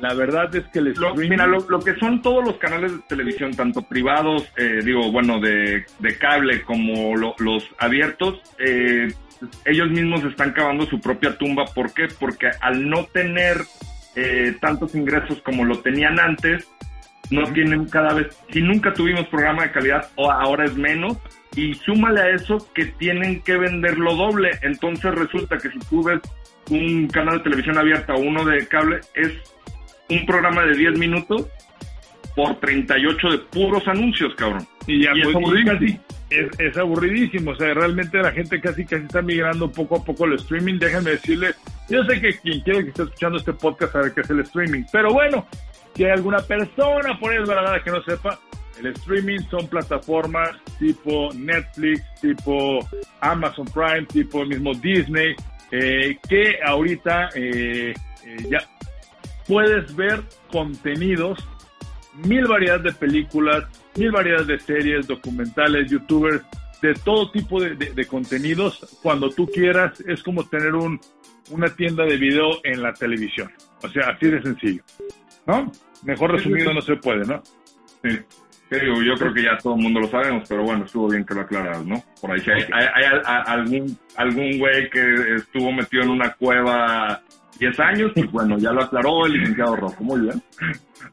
[0.00, 2.98] La verdad es que el Lo, mira, lo, lo que son todos los canales de
[3.08, 9.08] televisión, tanto privados, eh, digo, bueno, de, de cable como lo- los abiertos, eh,
[9.64, 11.64] ellos mismos están cavando su propia tumba.
[11.66, 12.08] ¿Por qué?
[12.18, 13.58] Porque al no tener
[14.16, 16.68] eh, tantos ingresos como lo tenían antes,
[17.30, 21.16] no tienen cada vez, si nunca tuvimos programa de calidad, ahora es menos,
[21.54, 24.50] y súmale a eso que tienen que venderlo doble.
[24.62, 26.20] Entonces resulta que si tú ves
[26.70, 29.32] un canal de televisión abierta o uno de cable, es
[30.12, 31.46] un programa de 10 minutos
[32.34, 34.66] por 38 de puros anuncios, cabrón.
[34.86, 36.00] Y ya Y es aburridísimo.
[36.30, 37.50] es, es aburridísimo.
[37.50, 40.78] O sea, realmente la gente casi casi está migrando poco a poco al streaming.
[40.78, 41.56] Déjenme decirles,
[41.88, 44.84] yo sé que quien quiere que esté escuchando este podcast sabe qué es el streaming.
[44.90, 45.46] Pero bueno,
[45.94, 48.38] si hay alguna persona por ahí desbalagada que no sepa,
[48.78, 52.78] el streaming son plataformas tipo Netflix, tipo
[53.20, 55.34] Amazon Prime, tipo el mismo Disney,
[55.70, 57.94] eh, que ahorita eh,
[58.24, 58.58] eh, ya
[59.46, 61.38] puedes ver contenidos
[62.26, 63.64] mil variedades de películas,
[63.96, 66.42] mil variedades de series, documentales, youtubers,
[66.82, 68.98] de todo tipo de, de- de contenidos.
[69.02, 71.00] Cuando tú quieras, es como tener un,
[71.50, 73.50] una tienda de video en la televisión.
[73.82, 74.82] O sea, así de sencillo.
[75.46, 75.70] ¿No?
[76.04, 77.42] Mejor resumido no se puede, ¿no?
[78.02, 78.18] Sí.
[78.70, 81.34] Digo, yo creo que ya todo el mundo lo sabemos, pero bueno, estuvo bien que
[81.34, 82.02] lo aclararas, ¿no?
[82.20, 87.20] Por ahí si hay, hay- hay algún algún güey que estuvo metido en una cueva
[87.62, 90.02] 10 años, pues bueno, ya lo aclaró el licenciado Rojo.
[90.02, 90.42] Muy bien.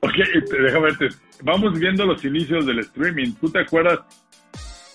[0.02, 0.14] Ok,
[0.50, 1.14] déjame ver.
[1.44, 3.34] Vamos viendo los inicios del streaming.
[3.34, 4.00] ¿Tú te acuerdas?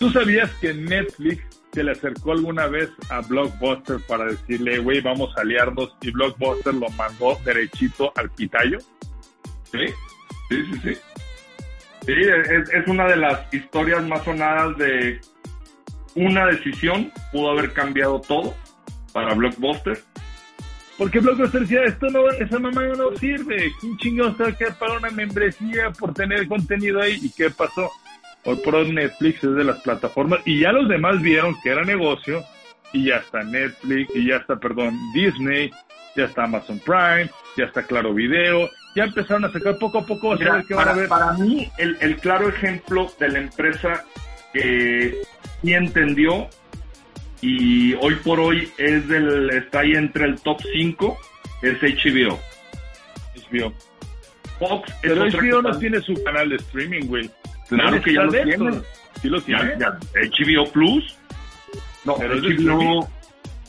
[0.00, 5.32] ¿Tú sabías que Netflix se le acercó alguna vez a Blockbuster para decirle, güey, vamos
[5.36, 5.94] a aliarnos?
[6.00, 8.78] Y Blockbuster lo mandó derechito al pitayo.
[9.70, 9.86] Sí,
[10.48, 10.94] sí, sí, sí.
[12.06, 15.20] Sí, es, es una de las historias más sonadas de
[16.16, 18.54] una decisión pudo haber cambiado todo
[19.12, 20.02] para Blockbuster.
[20.96, 23.72] Porque Blockbuster decía, esto no, esa mamá no sirve.
[24.00, 27.18] ¿Quién va a querer pagar una membresía por tener contenido ahí?
[27.20, 27.90] ¿Y qué pasó?
[28.44, 31.82] Hoy por hoy Netflix es de las plataformas y ya los demás vieron que era
[31.82, 32.44] negocio
[32.92, 35.72] y ya está Netflix y ya está, perdón, Disney,
[36.14, 40.34] ya está Amazon Prime, ya está Claro Video, ya empezaron a sacar poco a poco,
[40.36, 41.08] Mira, van a para, ver.
[41.08, 44.04] para mí, el, el claro ejemplo de la empresa
[44.52, 45.22] que
[45.62, 46.48] sí entendió
[47.44, 51.18] y hoy por hoy es del, está ahí entre el top 5
[51.60, 52.38] es HBO.
[53.50, 53.72] HBO.
[54.58, 57.30] Fox es Pero HBO no tiene su canal de streaming, güey.
[57.68, 58.80] Claro que ya lo tiene.
[59.20, 59.74] Sí lo tiene.
[59.78, 61.18] ya, HBO Plus.
[62.06, 63.08] No, Pero HBO.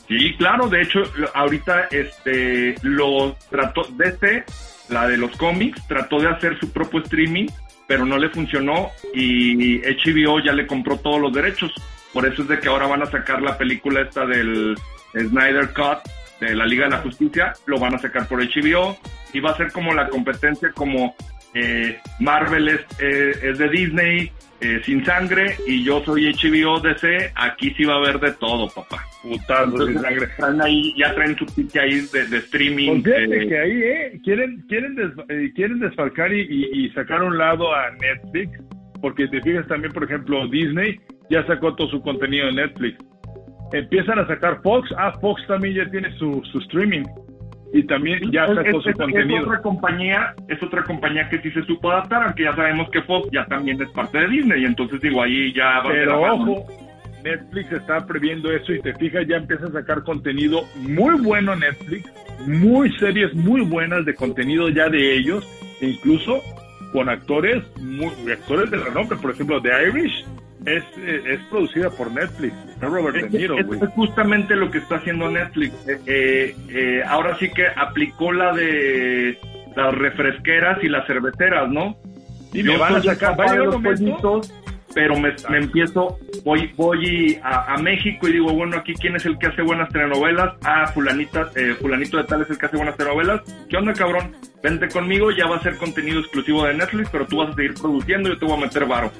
[0.08, 1.02] Sí, claro, de hecho,
[1.34, 4.44] ahorita este lo trató, DC,
[4.88, 7.48] la de los cómics, trató de hacer su propio streaming
[7.86, 11.72] pero no le funcionó y HBO ya le compró todos los derechos.
[12.12, 14.74] Por eso es de que ahora van a sacar la película esta del
[15.12, 15.98] Snyder Cut
[16.40, 18.96] de la Liga de la Justicia, lo van a sacar por HBO
[19.32, 21.14] y va a ser como la competencia como
[21.54, 27.32] eh, Marvel es, eh, es de Disney, eh, sin sangre y yo soy HBO DC,
[27.34, 29.02] aquí sí va a haber de todo, papá.
[29.22, 30.24] Putazo sin sangre.
[30.26, 33.02] Están ahí, ya traen su pique ahí de, de streaming.
[33.02, 34.20] Pues eh, que ahí, ¿eh?
[34.24, 38.58] Quieren, quieren, des- eh, quieren desfalcar y, y- y sacar a un lado a Netflix,
[39.00, 40.98] porque te fijas también, por ejemplo, Disney
[41.30, 42.98] ya sacó todo su contenido en Netflix.
[43.72, 47.04] Empiezan a sacar Fox, ah, Fox también ya tiene su, su streaming.
[47.72, 49.38] Y también ya sacó es- su es- contenido.
[49.40, 53.02] Es otra compañía, es otra compañía que sí se supo adaptar, aunque ya sabemos que
[53.02, 56.64] Fox ya también es parte de Disney, entonces digo, ahí ya va Pero ojo,
[57.24, 62.08] Netflix está previendo eso y te fijas, ya empieza a sacar contenido muy bueno Netflix,
[62.46, 65.44] muy series muy buenas de contenido ya de ellos,
[65.80, 66.40] e incluso
[66.92, 70.24] con actores, muy, actores de renombre, por ejemplo, The Irish
[70.66, 73.80] es, eh, es producida por Netflix, es Robert Es, De Niro, es- güey.
[73.82, 75.72] es justamente lo que está haciendo Netflix.
[75.88, 79.38] Eh, eh, eh, ahora sí que aplicó la de
[79.74, 81.96] las refresqueras y las cerveceras, ¿no?
[82.52, 84.54] Y me van a sacar, papá va a de llegar un los momento, pollitos,
[84.94, 89.26] pero me, me empiezo, voy voy a, a México y digo, bueno, aquí quién es
[89.26, 92.76] el que hace buenas telenovelas, ah, fulanita, eh, fulanito de tal es el que hace
[92.78, 94.32] buenas telenovelas, ¿qué onda cabrón?
[94.62, 97.74] Vente conmigo, ya va a ser contenido exclusivo de Netflix, pero tú vas a seguir
[97.74, 99.12] produciendo y yo te voy a meter varo.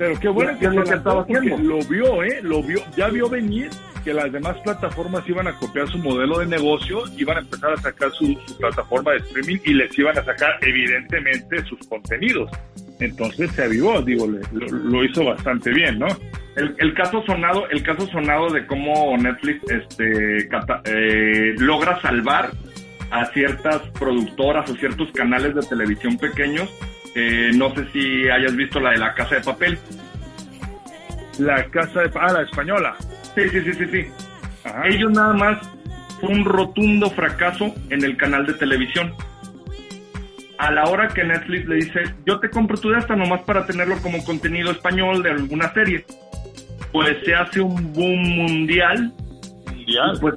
[0.00, 1.58] Pero qué bueno que es lo que estaba haciendo.
[1.58, 2.40] lo vio, ¿eh?
[2.42, 3.68] Lo vio, ya vio venir
[4.02, 7.76] que las demás plataformas iban a copiar su modelo de negocio, iban a empezar a
[7.76, 12.50] sacar su, su plataforma de streaming y les iban a sacar evidentemente sus contenidos.
[12.98, 16.06] Entonces se avivó, digo, le- lo, lo hizo bastante bien, ¿no?
[16.56, 22.50] El, el caso sonado, el caso sonado de cómo Netflix este cata- eh, logra salvar
[23.10, 26.70] a ciertas productoras o ciertos canales de televisión pequeños.
[27.14, 29.78] Eh, no sé si hayas visto la de la Casa de Papel.
[31.38, 32.10] La casa de...
[32.14, 32.96] Ah, la española.
[33.34, 34.06] Sí, sí, sí, sí, sí.
[34.64, 34.86] Ajá.
[34.86, 35.58] Ellos nada más
[36.20, 39.14] fue un rotundo fracaso en el canal de televisión.
[40.58, 43.96] A la hora que Netflix le dice, yo te compro tu esta nomás para tenerlo
[44.02, 46.04] como contenido español de alguna serie,
[46.92, 49.14] pues se hace un boom mundial
[49.90, 50.18] Mundial.
[50.20, 50.34] Pues,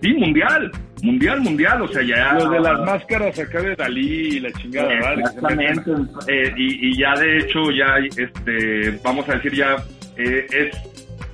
[0.00, 2.32] sí, mundial, mundial, mundial, o sea, ya...
[2.34, 5.22] Lo de las máscaras acá de Dalí y la chingada, ¿vale?
[5.22, 5.90] Exactamente,
[6.28, 9.76] eh, y, y ya de hecho ya, este, vamos a decir ya,
[10.16, 10.76] eh, es,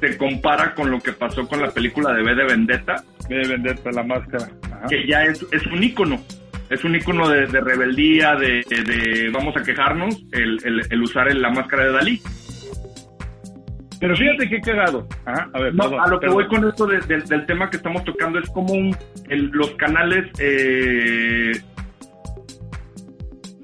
[0.01, 3.92] se compara con lo que pasó con la película de B de Vendetta, De venderte
[3.92, 4.48] la máscara.
[4.70, 4.87] Ajá.
[4.88, 6.20] que ya es, es un ícono,
[6.68, 11.29] es un ícono de, de rebeldía, de, de vamos a quejarnos, el, el, el usar
[11.29, 12.20] el- la máscara de Dalí.
[14.02, 15.06] Pero fíjate qué cagado.
[15.24, 16.34] Ajá, a ver, No, perdón, a lo que perdón.
[16.34, 18.96] voy con esto de- del- del tema que estamos tocando es como un,
[19.28, 21.52] el- los canales eh,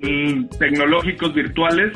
[0.00, 1.92] mm, tecnológicos virtuales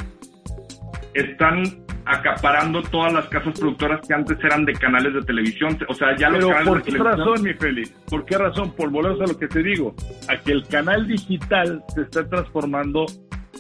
[1.15, 1.63] están
[2.05, 5.79] acaparando todas las casas productoras que antes eran de canales de televisión.
[5.89, 7.91] O sea, ya los Pero canales ¿por qué razón, mi Félix?
[8.11, 8.73] ¿Por qué razón?
[8.75, 9.95] Por volvemos a lo que te digo,
[10.29, 13.07] a que el canal digital se está transformando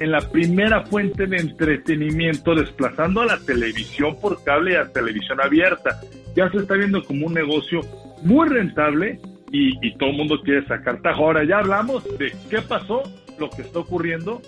[0.00, 5.40] en la primera fuente de entretenimiento, desplazando a la televisión por cable y a televisión
[5.40, 6.00] abierta.
[6.35, 7.81] Ya se está viendo como un negocio
[8.22, 9.18] muy rentable
[9.50, 11.26] y, todo el mundo quiere sacar tajo.
[11.26, 13.02] Ahora ya hablamos de qué pasó,
[13.38, 14.40] lo que está ocurriendo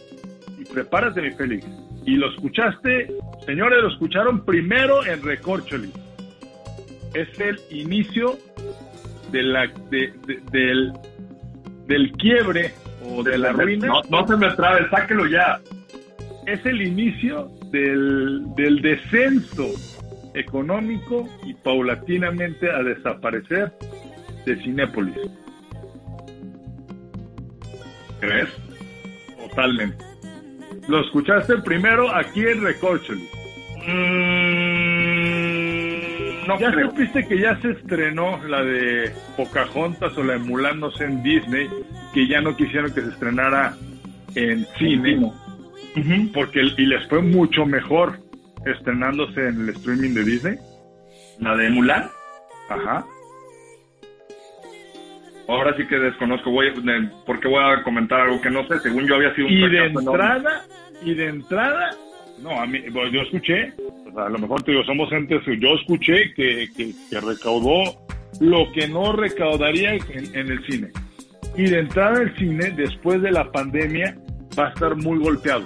[0.59, 1.67] y prepárate, mi Félix.
[2.07, 3.13] Y lo escuchaste,
[3.47, 5.91] señores, lo escucharon primero en Recorcholi.
[7.15, 8.39] Es el inicio
[9.31, 10.93] de la, de- de- del,
[11.87, 12.73] del quiebre
[13.05, 13.87] o de la ruina.
[13.87, 15.61] No, no se me trabe, sáquelo ya.
[16.47, 19.71] Es el inicio del, del descenso
[20.35, 23.73] económico y paulatinamente a desaparecer
[24.45, 25.17] de Cinépolis.
[28.21, 28.49] ¿Crees?
[29.49, 30.05] Totalmente.
[30.89, 33.29] Lo escuchaste primero aquí en Recorcholi.
[33.87, 34.74] Mm,
[36.45, 36.91] no ya creo.
[36.91, 41.23] supiste que ya se estrenó la de Pocahontas o la de Mulan, no sé, en
[41.23, 41.69] Disney,
[42.13, 43.75] que ya no quisieron que se estrenara
[44.35, 45.31] en cine,
[46.33, 48.19] porque y les fue mucho mejor
[48.67, 50.57] estrenándose en el streaming de Disney.
[51.41, 52.09] La de Mulan.
[52.69, 53.05] Ajá.
[55.47, 56.73] Ahora sí que desconozco, voy,
[57.27, 59.87] porque voy a comentar algo que no sé, según yo había sido un Y de
[59.87, 60.11] enorme.
[60.11, 60.65] entrada,
[61.03, 61.91] y de entrada,
[62.43, 63.73] no, a mí, bueno, yo escuché,
[64.09, 67.83] o sea, a lo mejor te digo, somos gente, yo escuché que, que, que recaudó
[68.41, 70.91] lo que no recaudaría en, en el cine.
[71.57, 74.17] Y de entrada el cine, después de la pandemia,
[74.59, 75.65] va a estar muy golpeado.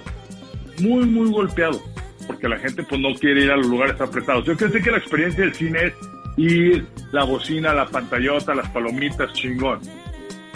[0.81, 1.81] Muy, muy golpeado.
[2.27, 4.45] Porque la gente pues no quiere ir a los lugares apretados.
[4.45, 5.93] Yo pensé que la experiencia del cine es
[6.37, 9.79] ir, la bocina, la pantallota, las palomitas, chingón.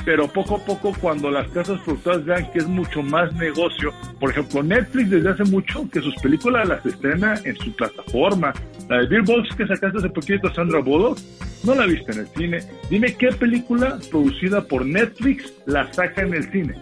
[0.06, 4.32] Pero poco a poco cuando las casas productoras vean que es mucho más negocio, por
[4.32, 8.54] ejemplo, Netflix desde hace mucho que sus películas las estrena en su plataforma.
[8.90, 11.18] La de Bill Box que sacaste hace poquito, Sandra Bullock,
[11.64, 12.60] no la viste en el cine.
[12.90, 16.76] Dime qué película producida por Netflix la saca en el cine.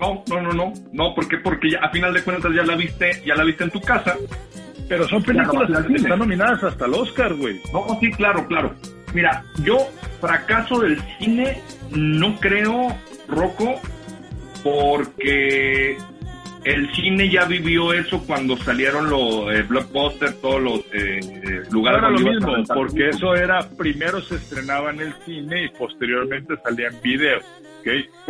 [0.00, 1.38] No, no, no, no, no, ¿por qué?
[1.38, 4.14] Porque ya, a final de cuentas ya la viste, ya la viste en tu casa.
[4.88, 7.60] Pero son películas Claro, que están nominadas hasta el Oscar, güey.
[7.72, 8.74] No, sí, claro, claro.
[9.14, 9.78] Mira, yo
[10.20, 11.60] fracaso del cine
[11.92, 12.88] no creo,
[13.28, 13.80] Rocco,
[14.62, 15.96] porque
[16.64, 21.70] el cine ya vivió eso cuando salieron los eh, blockbusters, todos los eh, eh, No
[21.72, 26.54] lugares era lo mismo, porque eso era, primero se estrenaba en el cine y posteriormente
[26.64, 27.86] salía en video, ¿ok?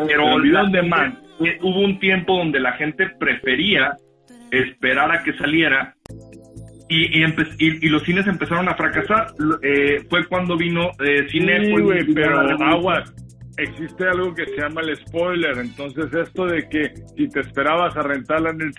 [0.06, 1.18] Pero video demand,
[1.62, 3.96] hubo un tiempo donde la gente prefería
[4.50, 5.94] esperar a que saliera
[6.88, 9.28] y, y, empe- y- y los cines empezaron a fracasar.
[9.62, 13.12] Eh, fue cuando vino eh, Sí, Cinépolis güey, y vino pero aguas.
[13.58, 18.02] Existe algo que se llama el spoiler, entonces esto de que si te esperabas a
[18.02, 18.72] rentarla en el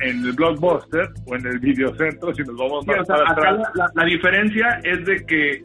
[0.00, 3.30] en el blockbuster o en el videocentro, si nos vamos Sí, más o sea, para
[3.32, 5.62] acá atrás, la, la- la diferencia es de que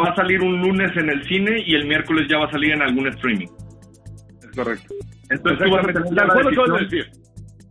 [0.00, 2.72] va a salir un lunes en el cine y el miércoles ya va a salir
[2.72, 3.48] en algún streaming.
[4.42, 4.94] es correcto.
[5.28, 7.10] Entonces tú vas a tener De la decir.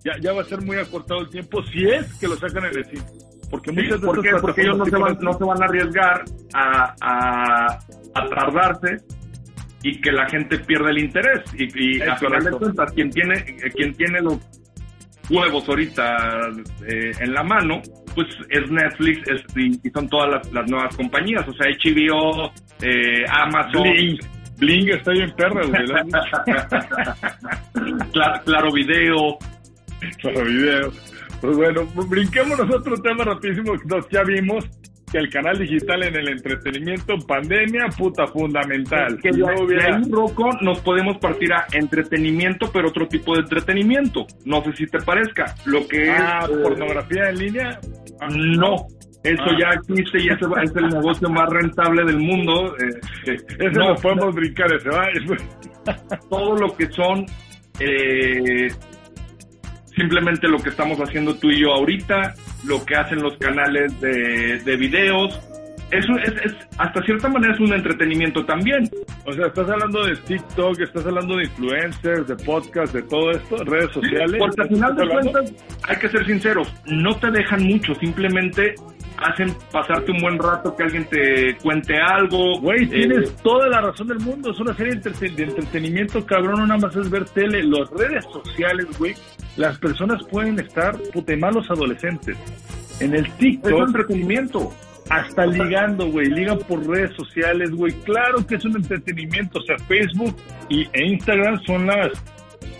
[0.05, 2.77] Ya, ya va a ser muy acortado el tiempo si es que lo sacan en
[2.77, 3.03] el cine.
[3.49, 4.29] Porque Sí, muchas de ¿por qué?
[4.39, 7.79] Porque ellos no se, van, no se van a arriesgar a, a,
[8.15, 8.97] a tardarse
[9.83, 11.41] y que la gente pierda el interés.
[11.57, 14.39] Y, y a final de cuentas, quien tiene, eh, quien tiene los
[15.29, 16.49] huevos ahorita
[16.87, 17.81] eh, en la mano,
[18.15, 22.51] pues es Netflix es- y, y son todas las, las nuevas compañías, o sea, HBO,
[22.81, 24.19] eh, Amazon, Bling.
[24.57, 25.83] Bling está bien perra, güey.
[28.45, 29.37] Claro Video,
[30.21, 30.91] Para video.
[31.41, 33.73] Pues bueno, brinquémonos otro tema rapidísimo.
[33.85, 34.65] Nos ya vimos
[35.13, 39.19] que el canal digital en el entretenimiento, pandemia, puta fundamental.
[39.21, 43.41] que de, no hubiera- ahí, Rocco, nos podemos partir a entretenimiento, pero otro tipo de
[43.41, 44.25] entretenimiento.
[44.43, 45.53] No sé si te parezca.
[45.65, 46.49] Lo que Ah, es...
[46.49, 47.79] eh, pornografía en línea.
[48.19, 48.75] Ah, No,
[49.23, 49.57] eso Ah.
[49.59, 52.75] ya existe y ese es el negocio más rentable del mundo.
[52.77, 55.07] eh, Ese no, podemos brincar, ese va.
[56.29, 57.25] todo lo que son
[57.79, 58.67] eh,
[59.95, 62.35] simplemente lo que estamos haciendo tú y yo ahorita,
[62.65, 65.39] lo que hacen los canales de, de videos.
[65.97, 68.89] Eso es, es- hasta cierta manera es un entretenimiento también.
[69.25, 73.57] O sea, estás hablando de TikTok, estás hablando de influencers, de podcast, de todo esto,
[73.63, 74.35] redes sociales.
[74.39, 75.53] Porque al final de cuentas,
[75.87, 78.75] hay que ser sinceros, no te dejan mucho, simplemente
[79.17, 82.59] hacen pasarte un buen rato que alguien te cuente algo.
[82.59, 84.51] Güey, eh, tienes toda la razón del mundo.
[84.51, 86.59] Es una serie de, entreten- de entretenimiento, cabrón.
[86.59, 87.63] No nada más es ver tele.
[87.63, 89.13] Las redes sociales, güey.
[89.55, 92.35] Las personas pueden estar, puta, y más los adolescentes.
[92.99, 94.71] En el es TikTok, entretenimiento.
[95.09, 96.27] Hasta ligando, güey.
[96.27, 97.93] Ligan por redes sociales, güey.
[98.03, 99.59] Claro que es un entretenimiento.
[99.59, 100.35] O sea, Facebook
[100.69, 102.11] y, e Instagram son las,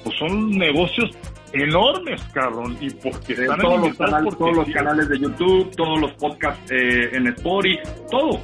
[0.04, 1.12] pues son negocios
[1.54, 2.78] enormes, cabrón.
[2.82, 7.10] Y porque están todos, los canales, todos los canales de YouTube, todos los podcasts eh,
[7.14, 8.40] en Spotify, todo.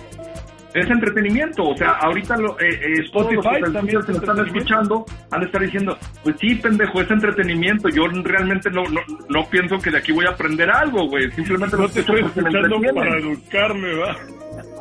[0.74, 5.46] Es entretenimiento, o sea, ahorita lo, eh, eh, Spotify también lo están escuchando han de
[5.48, 7.90] estar diciendo, pues sí, pendejo, es entretenimiento.
[7.90, 11.32] Yo realmente no, no, no pienso que de aquí voy a aprender algo, güey.
[11.32, 14.16] Simplemente No te estoy escuchando para educarme, ¿va?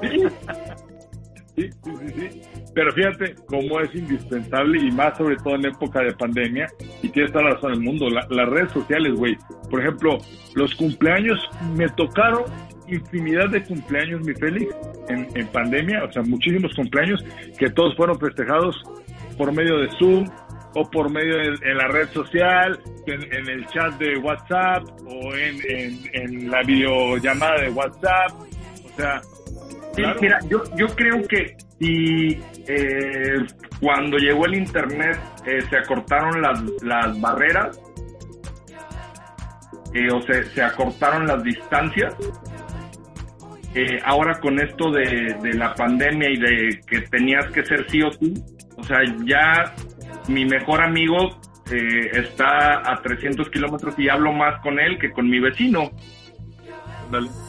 [0.03, 2.43] Sí, sí, sí, sí.
[2.75, 6.69] Pero fíjate cómo es indispensable y más sobre todo en época de pandemia.
[7.03, 8.09] Y tienes toda la razón del mundo.
[8.11, 9.37] la- las redes sociales, güey.
[9.71, 10.19] Por ejemplo,
[10.55, 11.39] los cumpleaños
[11.75, 12.45] me tocaron
[12.89, 14.75] infinidad de cumpleaños, mi Félix,
[15.09, 16.05] en, en pandemia.
[16.05, 17.25] O sea, muchísimos cumpleaños
[17.59, 18.77] que todos fueron festejados
[19.37, 20.29] por medio de Zoom
[20.75, 25.35] o por medio de en la red social, en, en el chat de WhatsApp o
[25.35, 28.33] en, en, en la videollamada de WhatsApp.
[28.85, 29.21] O sea,
[29.99, 33.47] Sí, mira, yo, yo creo que si eh,
[33.81, 37.81] cuando llegó el internet eh, se acortaron las, las barreras
[39.95, 42.15] eh, o se, se acortaron las distancias,
[43.75, 48.11] eh, ahora con esto de, la pandemia y de que tenías que ser sí o
[48.13, 48.35] sí,
[48.77, 49.75] o sea, ya
[50.29, 51.41] mi mejor amigo
[51.71, 55.91] eh, está a 300 kilómetros y hablo más con él que con mi vecino.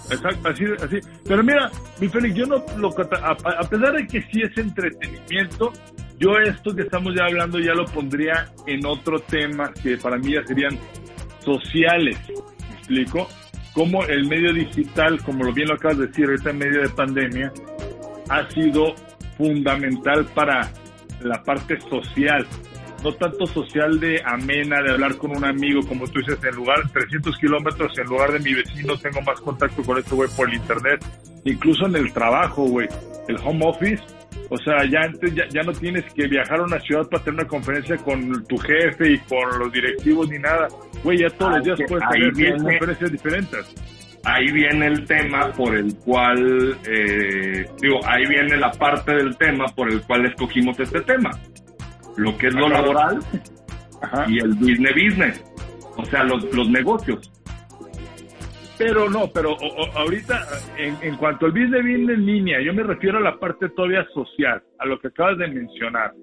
[0.10, 1.00] Exacto, así, así.
[1.26, 5.74] Pero mira, mi Félix, yo no lo a, a pesar de que sí es entretenimiento,
[6.20, 10.34] yo esto que estamos ya hablando ya lo pondría en otro tema que para mí
[10.34, 10.78] ya serían
[11.44, 12.18] sociales.
[12.28, 13.28] ¿Me explico?
[13.74, 17.52] Como el medio digital, como lo bien lo acabas de decir, en medio de pandemia,
[18.30, 18.96] ha sido
[19.38, 20.72] fundamental para
[21.22, 22.46] la parte social.
[23.04, 26.90] No tanto social de amena, de hablar con un amigo, como tú dices, en lugar
[26.92, 30.56] 300 kilómetros, en lugar de mi vecino, tengo más contacto con este güey por el
[30.56, 31.06] internet.
[31.46, 32.90] Incluso en el trabajo, güey.
[33.30, 34.04] El home office
[34.50, 37.42] O sea, ya antes ya, ya no tienes que viajar a una ciudad para tener
[37.42, 40.68] una conferencia con tu jefe y con los directivos ni nada.
[41.04, 43.76] Güey, ya todos Ah, los días puedes tener viene- conferencias diferentes.
[44.26, 49.66] ahí viene el tema por el cual, eh, digo, ahí viene la parte del tema
[49.68, 51.30] por el cual escogimos este tema.
[52.18, 52.82] Lo que es lo Ajá.
[52.82, 53.20] laboral
[54.02, 54.26] Ajá.
[54.28, 55.44] y el business business.
[55.96, 57.32] O sea, los, los negocios.
[58.80, 60.42] Pero no, pero o- ahorita,
[60.78, 64.08] en, en cuanto al business business en línea, yo me refiero a la parte todavía
[64.14, 66.14] social, a lo que acabas de mencionar,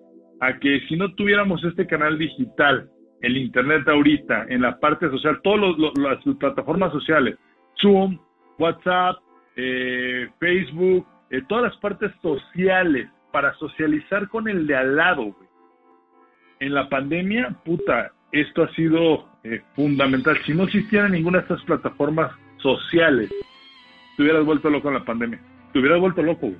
[0.40, 2.88] a que si no tuviéramos este canal digital,
[3.20, 7.36] el internet ahorita, en la parte social, todas las plataformas sociales,
[7.80, 8.18] Zoom,
[8.59, 9.16] WhatsApp,
[9.57, 15.48] eh, Facebook, eh, todas las partes sociales para socializar con el de al lado, güey.
[16.61, 20.38] En la pandemia, puta, esto ha sido eh, fundamental.
[20.46, 23.30] Si no existiera ninguna de estas plataformas sociales,
[24.16, 25.38] te hubieras vuelto loco en la pandemia.
[25.72, 26.57] Te hubieras vuelto loco, güey.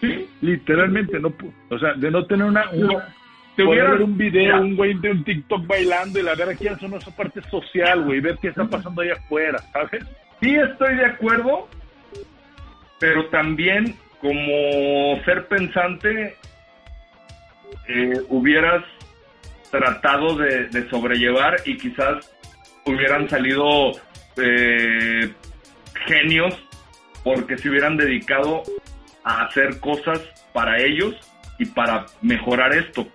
[0.00, 1.32] Sí, literalmente, no,
[1.70, 3.14] o sea, de no tener una, una
[3.54, 6.48] Te poder hubieras- ver un video, un güey de un TikTok bailando y la ver
[6.48, 10.04] aquí eso no es esa parte social, güey, ver qué está pasando allá afuera, ¿sabes?
[10.40, 11.68] Sí estoy de acuerdo,
[12.98, 16.36] pero también como ser pensante
[17.88, 18.84] eh, hubieras
[19.70, 22.30] tratado de, de sobrellevar y quizás
[22.86, 23.92] hubieran salido
[24.36, 25.32] eh,
[26.06, 26.54] genios
[27.24, 28.62] porque se hubieran dedicado
[29.24, 30.20] a hacer cosas
[30.52, 31.14] para ellos
[31.58, 33.06] y para mejorar esto.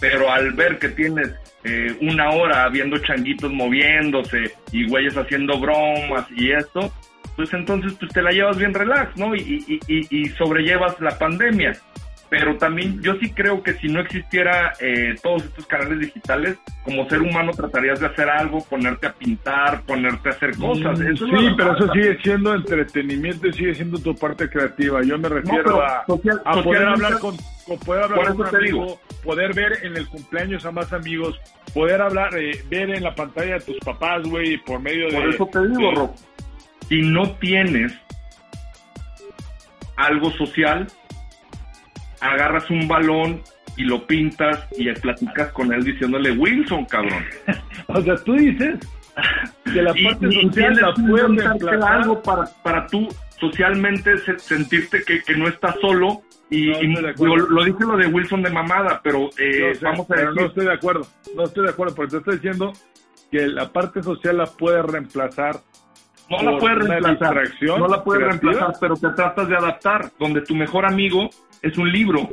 [0.00, 6.26] Pero al ver que tienes eh, una hora viendo changuitos moviéndose y güeyes haciendo bromas
[6.34, 6.92] y esto,
[7.36, 9.34] pues entonces pues te la llevas bien relax, ¿no?
[9.34, 11.72] Y, y, y, y sobrellevas la pandemia.
[12.30, 17.08] Pero también yo sí creo que si no existiera eh, todos estos canales digitales, como
[17.08, 21.00] ser humano tratarías de hacer algo, ponerte a pintar, ponerte a hacer cosas.
[21.00, 25.02] Eso Mm, sí, la pero eso sigue siendo entretenimiento y sigue siendo tu parte creativa.
[25.02, 27.36] Yo me refiero a, social- a poder hablar con,
[27.84, 29.00] poder hablar Por con un eso te amigo, digo.
[29.24, 31.36] poder ver en el cumpleaños a más amigos,
[31.74, 35.12] poder hablar, eh, ver en la pantalla a tus papás, güey, por medio de...
[35.20, 36.10] Por eso te digo, de- Rob,
[36.88, 37.92] si no tienes
[39.96, 40.86] algo social,
[42.20, 43.40] agarras un balón
[43.76, 47.24] y lo pintas y platicas con él diciéndole Wilson, cabrón.
[47.88, 48.78] O sea, tú dices
[49.64, 53.08] que la Y- parte y social tienes la algo para, para tú
[53.40, 56.22] socialmente se- sentirte que, que no estás solo.
[56.50, 60.00] Y, No, y lo, lo dije lo de Wilson de mamada, pero eh, sé, vamos
[60.10, 61.06] a pero decir, no estoy de acuerdo,
[61.36, 62.72] no estoy de acuerdo, porque te estoy diciendo
[63.30, 65.56] que la parte social la puedes reemplazar.
[66.28, 67.42] no la puedes reemplazar.
[67.78, 70.10] No la puedes reemplazar, pero te tratas de adaptar.
[70.18, 71.30] Donde tu mejor amigo
[71.62, 72.28] es un libro.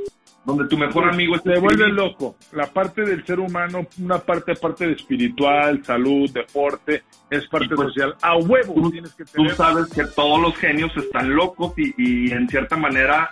[0.46, 2.38] Donde tu mejor amigo es se vuelve loco.
[2.54, 7.90] La parte del ser humano, una parte parte de espiritual, salud, deporte, es parte pues,
[7.90, 8.16] social.
[8.22, 11.94] A huevo Tú, tienes que tú tener sabes que todos los genios están locos y,
[11.98, 13.30] y en cierta manera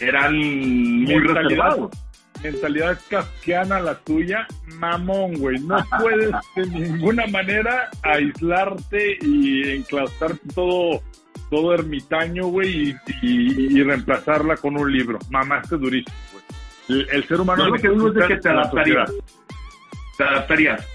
[0.00, 1.90] eran muy reservados.
[2.42, 4.46] mentalidad kafkiana la tuya,
[4.78, 5.58] mamón, güey.
[5.60, 11.02] No puedes de ninguna manera aislarte y enclaustrarte todo
[11.50, 15.18] todo ermitaño, güey, y, y- y reemplazarla con un libro.
[15.30, 16.44] Mamaste durísimo, güey.
[16.88, 19.12] El, el ser humano Yo lo que digo es de que te adaptarías.
[20.16, 20.86] Te adaptarías.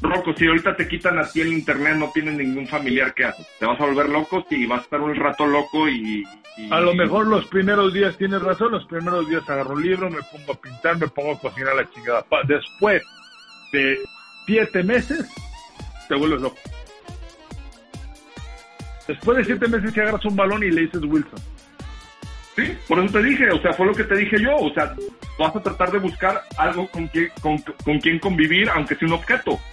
[0.00, 3.44] Rocco, si ahorita te quitan a ti el internet, no tienes ningún familiar, ¿qué haces?
[3.58, 6.22] Te vas a volver loco y vas a estar un rato loco y...
[6.56, 10.08] y- A lo mejor los primeros días tienes razón, los primeros días agarro un libro,
[10.08, 12.24] me pongo a pintar, me pongo a cocinar la chingada.
[12.46, 13.02] Después
[13.72, 13.98] de
[14.46, 15.28] siete meses,
[16.08, 16.56] te vuelves loco.
[19.08, 21.40] Después de siete meses que agarras un balón y le dices Wilson.
[22.54, 24.94] Sí, por eso te dije, o sea, fue lo que te dije yo, o sea,
[25.38, 29.14] vas a tratar de buscar algo con quien, con, con quien convivir, aunque sea un
[29.14, 29.58] objeto.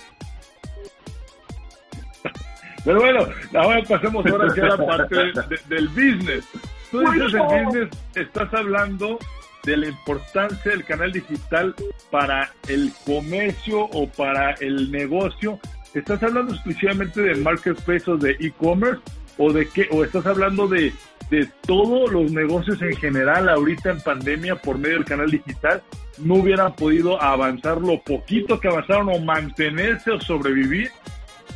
[2.86, 6.46] Pero bueno, ahora pasemos ahora hacia la parte de- de- del business.
[6.92, 9.18] Tú dices el business, estás hablando
[9.64, 11.74] de la importancia del canal digital
[12.12, 15.60] para el comercio o para el negocio.
[15.96, 19.02] ¿Estás hablando exclusivamente de marketplace o de e-commerce?
[19.38, 19.88] ¿O de qué?
[19.92, 20.94] ¿O estás hablando de,
[21.30, 25.82] de todos los negocios en general ahorita en pandemia por medio del canal digital?
[26.20, 30.90] ¿No hubieran podido avanzar lo poquito que avanzaron o mantenerse o sobrevivir?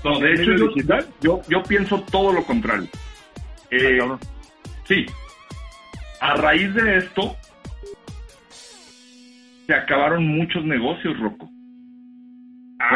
[0.03, 1.05] No, ¿Con de hecho, yo, digital?
[1.21, 2.87] yo, yo pienso todo lo contrario.
[3.71, 4.19] Eh, Ah, cabrón.
[4.85, 5.05] sí,
[6.21, 7.35] a raíz de esto,
[9.67, 11.49] se acabaron muchos negocios, Rocco.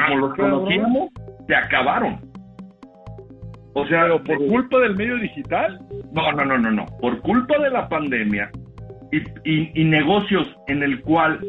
[0.08, 1.10] Como los Ah, conocíamos,
[1.48, 2.20] se acabaron.
[3.74, 5.80] O sea, Pero por culpa del medio digital.
[6.12, 6.86] No, no, no, no, no.
[7.02, 8.52] Por culpa de la pandemia
[9.12, 9.18] y,
[9.50, 11.40] y- y negocios en el cual,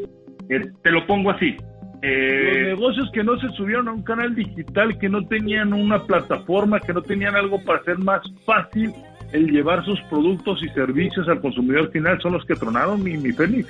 [0.49, 4.35] eh, te lo pongo así, Los eh, negocios que no se subieron a un canal
[4.35, 8.91] digital, que no tenían una plataforma, que no tenían algo para hacer más fácil
[9.33, 13.31] el llevar sus productos y servicios al consumidor final son los que tronaron mi, mi
[13.31, 13.67] Félix.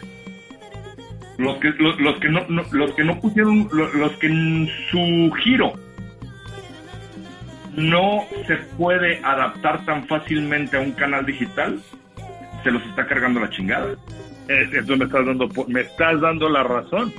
[1.38, 4.68] Los que, los, los que no, no- los que no pusieron, los, los que en
[4.90, 5.74] su giro
[7.76, 11.80] no se puede adaptar tan fácilmente a un canal digital,
[12.64, 13.96] se los está cargando la chingada.
[14.48, 17.14] Entonces me estás dando me estás dando la razón.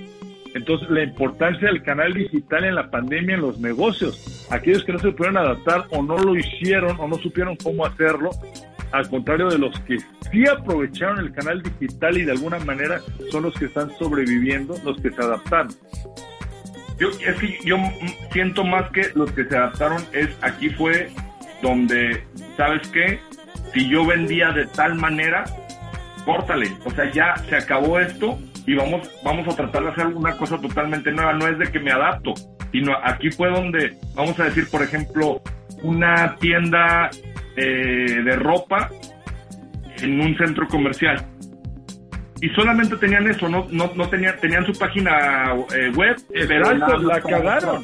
[0.54, 4.98] Entonces la importancia del canal digital en la pandemia en los negocios, aquellos que no
[4.98, 8.30] se pudieron adaptar o no lo hicieron o no supieron cómo hacerlo,
[8.92, 13.00] al contrario de los que sí aprovecharon el canal digital y de alguna manera
[13.30, 15.74] son los que están sobreviviendo, los que se adaptaron.
[16.98, 17.76] Yo, es que yo
[18.32, 21.10] siento más que los que se adaptaron es aquí fue
[21.62, 22.24] donde,
[22.56, 23.18] ¿sabes qué?
[23.74, 25.44] Si yo vendía de tal manera,
[26.24, 26.72] córtale.
[26.84, 30.58] O sea, ya se acabó esto y vamos, vamos a tratar de hacer una cosa
[30.58, 31.34] totalmente nueva.
[31.34, 32.34] No es de que me adapto,
[32.72, 35.42] sino aquí fue donde, vamos a decir, por ejemplo,
[35.82, 37.10] una tienda
[37.56, 38.90] eh, de ropa
[40.00, 41.24] en un centro comercial.
[42.40, 46.16] Y solamente tenían eso, no, no, no tenían, tenían su página eh, web.
[46.30, 47.82] pero Exacto, la cagaron.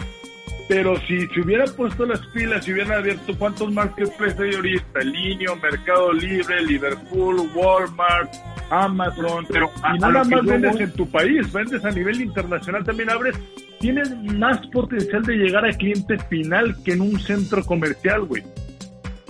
[0.68, 5.56] Pero si se hubieran puesto las pilas, si hubieran abierto cuántos marketplaces hay ahorita, Linio,
[5.56, 8.32] Mercado Libre, Liverpool, Walmart,
[8.70, 12.20] Amazon, Pero a- y a nada más vendes voy- en tu país, vendes a nivel
[12.20, 13.36] internacional, también abres,
[13.80, 18.42] tienes más potencial de llegar al cliente final que en un centro comercial, güey.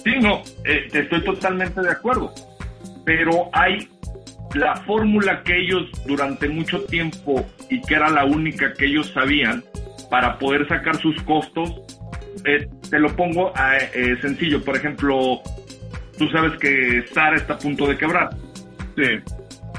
[0.05, 2.33] Sí, no, eh, estoy totalmente de acuerdo.
[3.05, 3.89] Pero hay
[4.55, 9.65] la fórmula que ellos durante mucho tiempo y que era la única que ellos sabían
[10.11, 11.71] para poder sacar sus costos.
[12.45, 14.63] eh, te lo pongo a, eh, sencillo.
[14.65, 15.41] Por ejemplo,
[16.19, 18.31] tú sabes que Sara está a punto de quebrar.
[18.97, 19.05] Sí,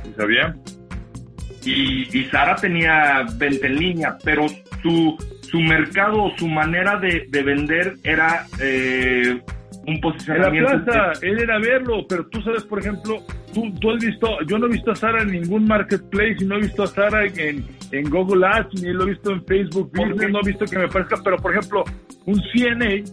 [0.03, 0.55] ¿Sí ¿sabía?
[1.65, 4.47] y, y Sara tenía venta en línea, pero
[4.81, 9.39] su, su mercado, su manera de, de vender era eh,
[9.85, 10.83] un En la posicionamiento.
[10.83, 13.21] plaza, él era verlo, pero tú sabes, por ejemplo,
[13.53, 16.55] tú, tú has visto, yo no he visto a Sara en ningún marketplace y no
[16.55, 20.09] he visto a Sara en, en Google Ads, ni lo he visto en Facebook ¿Por
[20.09, 21.83] Business, no he visto que me parezca, pero por ejemplo,
[22.25, 23.03] un CNA,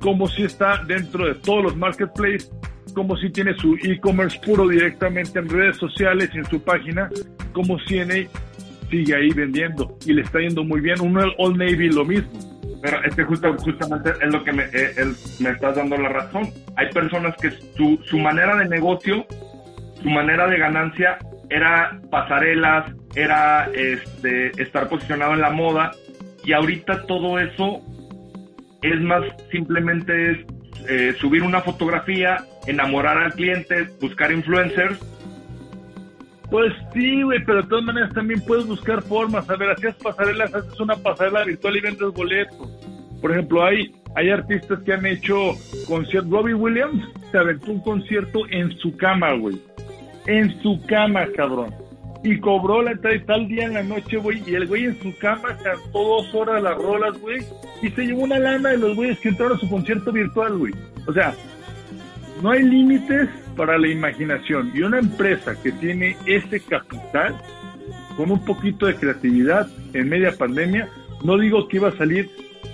[0.00, 2.50] como si está dentro de todos los marketplaces,
[2.94, 7.10] como si tiene su e-commerce puro directamente en redes sociales y en su página,
[7.52, 8.28] como CNA
[8.90, 11.00] sigue ahí vendiendo y le está yendo muy bien.
[11.00, 12.53] Uno, Old Navy, lo mismo.
[12.84, 14.92] Pero es que justo- justamente es lo que me, eh,
[15.40, 16.50] me estás dando la razón.
[16.76, 19.26] Hay personas que su, su manera de negocio,
[20.02, 21.16] su manera de ganancia
[21.48, 25.92] era pasarelas, era este, estar posicionado en la moda
[26.44, 27.80] y ahorita todo eso
[28.82, 30.38] es más simplemente es
[30.86, 34.98] eh, subir una fotografía, enamorar al cliente, buscar influencers.
[36.54, 39.50] Pues sí, güey, pero de todas maneras también puedes buscar formas.
[39.50, 42.70] A ver, hacías pasarelas, haces una pasarela virtual y vendes boletos.
[43.20, 45.56] Por ejemplo, hay, hay artistas que han hecho
[45.88, 46.30] conciertos.
[46.30, 49.60] Robbie Williams se aventó un concierto en su cama, güey.
[50.28, 51.74] En su cama, cabrón.
[52.22, 54.40] Y cobró la entrada y tal día en la noche, güey.
[54.46, 57.42] Y el güey en su cama cantó dos horas las rolas, güey.
[57.82, 60.72] Y se llevó una lana de los güeyes que entraron a su concierto virtual, güey.
[61.08, 61.34] O sea,
[62.42, 64.72] no hay límites para la imaginación.
[64.74, 67.36] Y una empresa que tiene ese capital,
[68.16, 70.88] con un poquito de creatividad en media pandemia,
[71.22, 72.30] no digo que iba a salir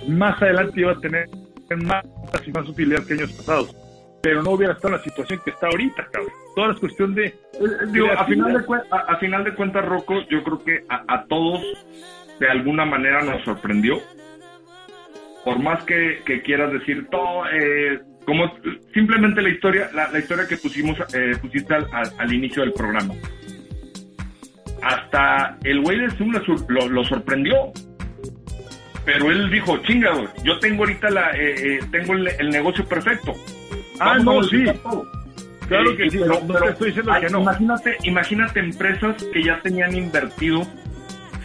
[0.07, 1.29] más adelante, iba a tener
[1.77, 2.03] más
[2.45, 3.75] y más utilidad que años pasados.
[4.21, 6.31] Pero no hubiera estado en la situación que está ahorita, cabrón.
[6.55, 7.33] Toda es cuestión de.
[7.91, 11.25] Digo, a final de, a, a final de cuentas, Rocco, yo creo que a, a
[11.25, 11.61] todos
[12.39, 13.99] de alguna manera nos sorprendió.
[15.43, 17.99] Por más que, que quieras decir todo, eh,
[18.31, 18.49] como
[18.93, 22.71] simplemente la historia, la, la historia que pusimos, eh, pusiste al, al- al inicio del
[22.71, 23.13] programa.
[24.81, 26.31] Hasta el güey de Zoom
[26.69, 27.73] lo, lo- sorprendió.
[29.03, 32.85] Pero él dijo, chinga, güey, yo tengo ahorita la, eh, eh, tengo el, el negocio
[32.87, 33.33] perfecto.
[33.99, 34.79] Ah, Vamos no, sí.
[34.81, 35.05] todo.
[35.67, 37.41] Claro que sí, pero- no, no pero te estoy diciendo hay- que no.
[37.41, 40.61] Imagínate, imagínate empresas que ya tenían invertido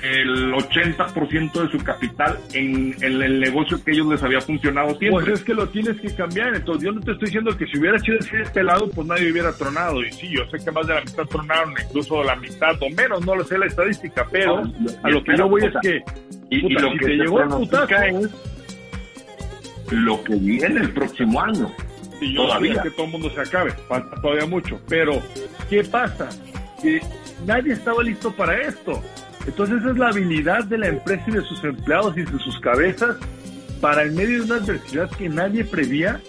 [0.06, 5.24] el 80% de su capital en, en el negocio que ellos les había funcionado siempre.
[5.24, 6.54] Pues es que lo tienes que cambiar.
[6.54, 9.52] Entonces, yo no te estoy diciendo que si hubiera sido ese pelado, pues nadie hubiera
[9.52, 10.02] tronado.
[10.02, 13.24] Y sí, yo sé que más de la mitad tronaron, incluso la mitad o menos,
[13.24, 16.02] no lo sé la estadística, pero No, a lo que yo voy es que
[16.50, 18.30] y, lo si que te llegó el putazo, es
[19.90, 21.70] lo que viene el próximo año.
[22.20, 22.82] Y yo Todavía.
[22.82, 24.80] que todo el mundo se acabe, falta todavía mucho.
[24.88, 25.20] Pero,
[25.68, 26.28] ¿qué pasa?
[26.82, 27.00] Que
[27.46, 29.02] nadie estaba listo para esto.
[29.46, 32.58] Entonces, esa es la habilidad de la empresa y de sus empleados y de sus
[32.60, 33.16] cabezas
[33.80, 36.20] para en medio de una adversidad que nadie prevía.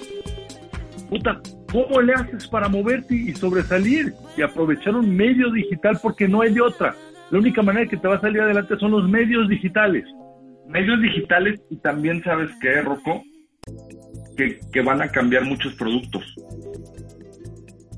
[1.10, 1.40] Puta,
[1.72, 5.98] ¿cómo le haces para moverte y sobresalir y aprovechar un medio digital?
[6.02, 6.96] Porque no hay de otra.
[7.32, 10.06] La única manera que te va a salir adelante son los medios digitales.
[10.68, 13.24] Medios digitales y también sabes que, Rocco,
[14.36, 16.24] que, que van a cambiar muchos productos.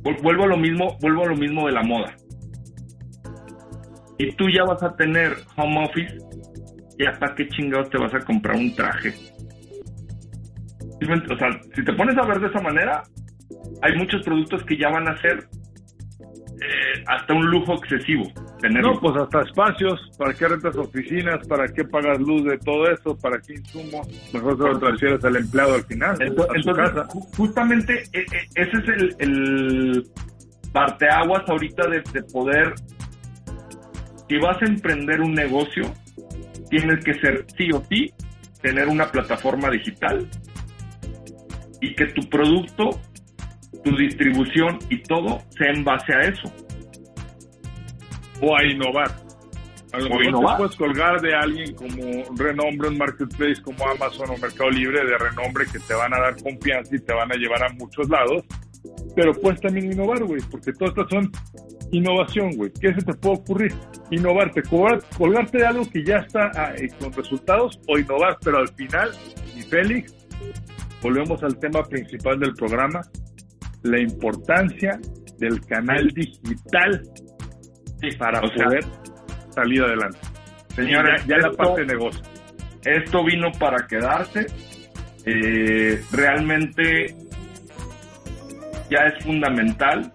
[0.03, 2.15] Vu- Vuelvo a lo mismo, vuelvo a lo mismo de la moda.
[4.19, 6.17] Y tú ya vas a tener home office,
[6.99, 9.11] ya para qué chingados te vas a comprar un traje.
[9.11, 13.01] ¿Sí me ent- O sea, si te pones a ver de esa manera,
[13.81, 15.47] hay muchos productos que ya van a ser
[16.61, 18.23] eh, hasta un lujo excesivo.
[18.59, 18.95] Tenerlo.
[18.95, 21.47] No, pues hasta espacios, ¿para qué rentas oficinas?
[21.47, 23.17] ¿Para qué pagas luz de todo eso?
[23.17, 24.05] ¿Para qué insumos?
[24.33, 27.07] Mejor se lo transfieres al empleado al final, Ento- a su Entonces, casa.
[27.07, 30.07] ju- justamente e- e- ese es el, el
[30.73, 32.73] parteaguas ahorita de, de poder.
[34.29, 35.91] Si vas a emprender un negocio,
[36.69, 38.13] tienes que ser sí o sí,
[38.61, 40.29] tener una plataforma digital
[41.81, 42.89] y que tu producto,
[43.83, 46.53] tu distribución y todo sea en base a eso.
[48.41, 49.11] O a innovar.
[49.91, 50.55] A lo O mejor innovar.
[50.55, 55.17] te puedes colgar de alguien como renombre, un marketplace como Amazon o Mercado Libre de
[55.17, 58.43] renombre que te van a dar confianza y te van a llevar a muchos lados.
[59.15, 61.31] Pero puedes también innovar, güey, porque todas estas son
[61.91, 62.71] innovación, güey.
[62.79, 63.73] ¿Qué se te puede ocurrir?
[64.11, 68.57] Innovarte, cobrar- colgarte de algo que ya está ah, eh, con resultados o innovar, pero
[68.59, 69.11] al final,
[69.55, 70.13] y Félix,
[71.01, 73.01] volvemos al tema principal del programa,
[73.83, 74.99] la importancia
[75.37, 77.03] del canal digital
[78.17, 78.85] para o sea, poder
[79.53, 80.19] salir adelante.
[80.75, 82.21] Señores, ya, ya la parte de negocio.
[82.83, 84.45] esto vino para quedarse.
[85.25, 87.15] Eh, realmente
[88.89, 90.11] ya es fundamental.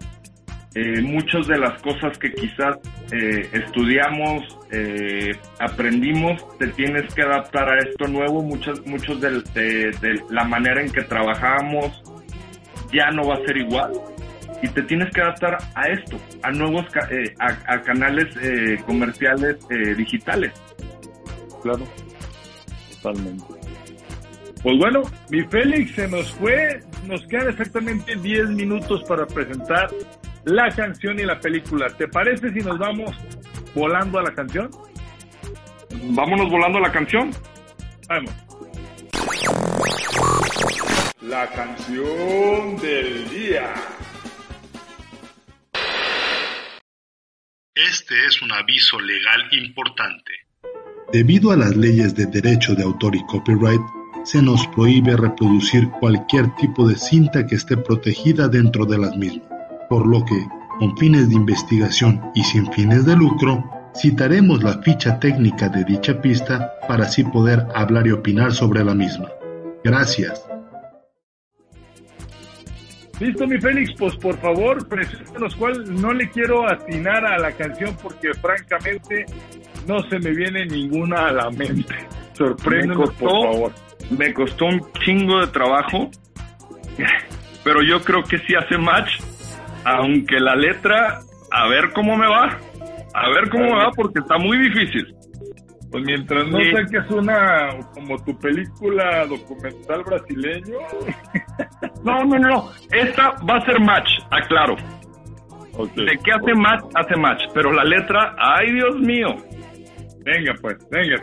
[0.75, 2.77] Eh, muchas de las cosas que quizás
[3.13, 8.41] eh, estudiamos, eh, aprendimos, te tienes que adaptar a esto nuevo.
[8.43, 12.03] Muchas, muchos del- de, de la manera en que trabajamos
[12.91, 13.93] ya no va a ser igual.
[14.61, 19.57] Y te tienes que adaptar a esto, a nuevos eh, a, a canales eh, comerciales
[19.97, 20.51] digitales.
[21.63, 21.85] Claro.
[23.01, 23.43] Totalmente.
[24.61, 26.81] Pues bueno, mi Félix se nos fue.
[27.05, 29.89] Nos quedan exactamente 10 minutos para presentar
[30.45, 31.87] la canción y la película.
[31.89, 33.11] ¿Te parece si nos vamos
[33.73, 34.69] volando a la canción?
[36.03, 37.31] Vámonos volando a la canción.
[38.07, 38.31] Vamos.
[41.21, 43.73] La canción del día.
[47.73, 50.31] Este es un aviso legal importante.
[51.11, 53.81] Debido a las leyes de derecho de autor y copyright,
[54.23, 59.47] se nos prohíbe reproducir cualquier tipo de cinta que esté protegida dentro de las mismas,
[59.89, 60.45] por lo que,
[60.79, 63.63] con fines de investigación y sin fines de lucro,
[63.95, 68.93] citaremos la ficha técnica de dicha pista para así poder hablar y opinar sobre la
[68.93, 69.29] misma.
[69.83, 70.45] Gracias.
[73.19, 76.01] Listo, mi Félix, pues por favor, preséntanos cuál.
[76.01, 79.25] No le quiero atinar a la canción porque francamente
[79.87, 81.95] no se me viene ninguna a la mente.
[82.33, 83.51] Sorpréndenos, Me por costó.
[83.53, 83.71] favor.
[84.17, 86.11] Me costó un chingo de trabajo,
[87.63, 89.19] pero yo creo que sí hace match,
[89.85, 91.19] aunque la letra,
[91.51, 92.57] a ver cómo me va,
[93.13, 95.15] a ver cómo me va, porque está muy difícil.
[95.91, 96.71] Pues mientras no Sí.
[96.71, 100.77] saques una como tu película documental brasileño.
[102.03, 104.75] No, no, no, esta va a ser match, aclaro.
[105.77, 105.93] Ok.
[105.93, 109.27] De que hace match, hace match, pero la letra, ay Dios mío.
[110.23, 111.17] Venga, pues, venga.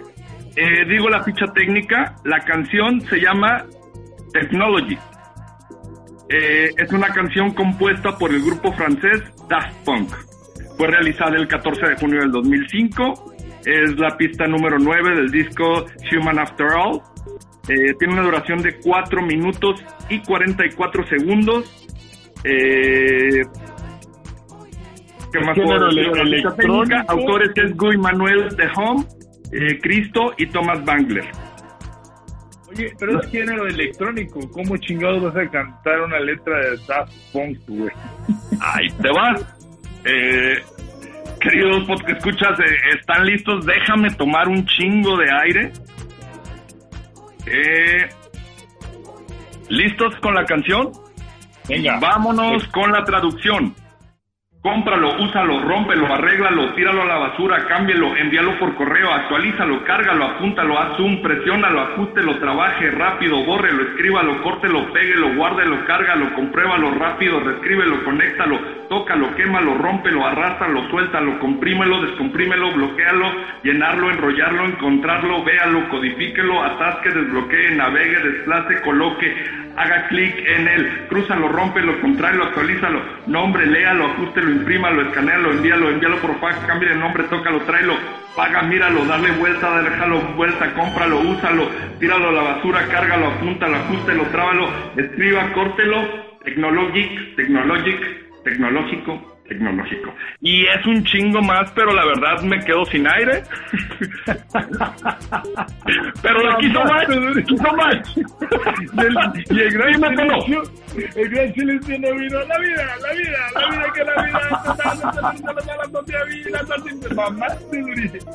[0.57, 3.65] Eh, digo la ficha técnica, la canción se llama
[4.33, 4.97] Technology.
[6.33, 10.11] Eh, es una canción compuesta por el grupo francés Daft Punk.
[10.79, 13.35] Fue realizada el 14 de junio del 2005.
[13.67, 17.03] Es la pista número 9 del disco Human After All.
[17.69, 21.71] Eh, tiene una duración de 4 minutos y 44 segundos.
[22.45, 23.43] Eh,
[25.33, 25.91] ¿Qué más puedo
[27.09, 29.05] Autores es Guy Manuel de Home,
[29.53, 31.25] eh, Cristo y Thomas Bangler.
[32.75, 34.41] Oye, pero es género electrónico.
[34.51, 37.91] ¿Cómo chingados vas a cantar una letra de Daft Punk, güey?
[38.61, 39.37] Ahí te va.
[40.05, 40.63] Eh,
[41.41, 43.67] queridos podcast escuchas, eh, ¿están listos?
[43.67, 45.73] Déjame tomar un chingo de aire.
[47.47, 48.09] Eh,
[49.69, 50.93] ¿Listos con la canción?
[51.69, 51.99] Venga.
[52.01, 53.75] Vámonos con la traducción.
[54.63, 60.79] Cómpralo, úsalo, rómpelo, arréglalo, tíralo a la basura, cámbialo, envíalo por correo, actualízalo, cárgalo, apúntalo,
[60.79, 68.05] haz zoom, presiónalo, ajústelo, trabaje rápido, bórrelo, escríbalo, córtelo, péguelo, guárdelo, cárgalo, compruébalo rápido, reescríbelo,
[68.05, 73.33] conéctalo, tócalo, quémalo, rómpelo, arrástralo, suéltalo, comprímelo, descomprímelo, bloquealo,
[73.65, 81.49] llenarlo, enrollarlo, encontrarlo, véalo, codifíquelo, atasque, desbloquee, navegue, desplace, coloque, haga clic en él, crúzalo,
[81.49, 87.25] rómpelo, contrario, actualízalo, nombre, léalo, ajustelo, imprímalo, escanealo, envíalo, envíalo por fax, cambie el nombre,
[87.25, 87.95] tócalo, tráelo,
[88.37, 91.69] paga, míralo, dale vuelta, déjalo vuelta, cómpralo, úsalo,
[91.99, 100.15] tíralo a la basura, cárgalo, apúntalo, ajustelo, trábalo, escriba, córtelo, Technologic, Technologic, tecnológico, tecnológico.
[100.41, 103.43] Y es un chingo más, pero la verdad me quedo sin aire.
[106.23, 107.07] pero lo quiso más,
[107.47, 108.17] quiso más.
[108.17, 110.63] y el gran silencio,
[111.17, 112.39] el gran silencio no vino.
[112.47, 114.41] La vida, la vida, la vida que la vida.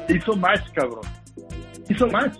[0.09, 1.01] Hizo más, cabrón.
[1.89, 2.38] Hizo más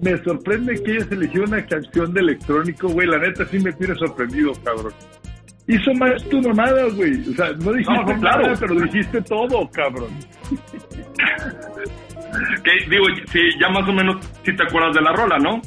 [0.00, 3.06] me sorprende que hayas elegido una canción de electrónico, güey.
[3.06, 4.94] La neta sí me tiene sorprendido, cabrón.
[5.70, 7.20] Hizo más tu mamada, güey.
[7.20, 10.10] O sea, no dijiste nada, pero dijiste todo, cabrón.
[12.64, 15.60] que digo, sí, ya más o menos si te acuerdas de la rola, ¿no?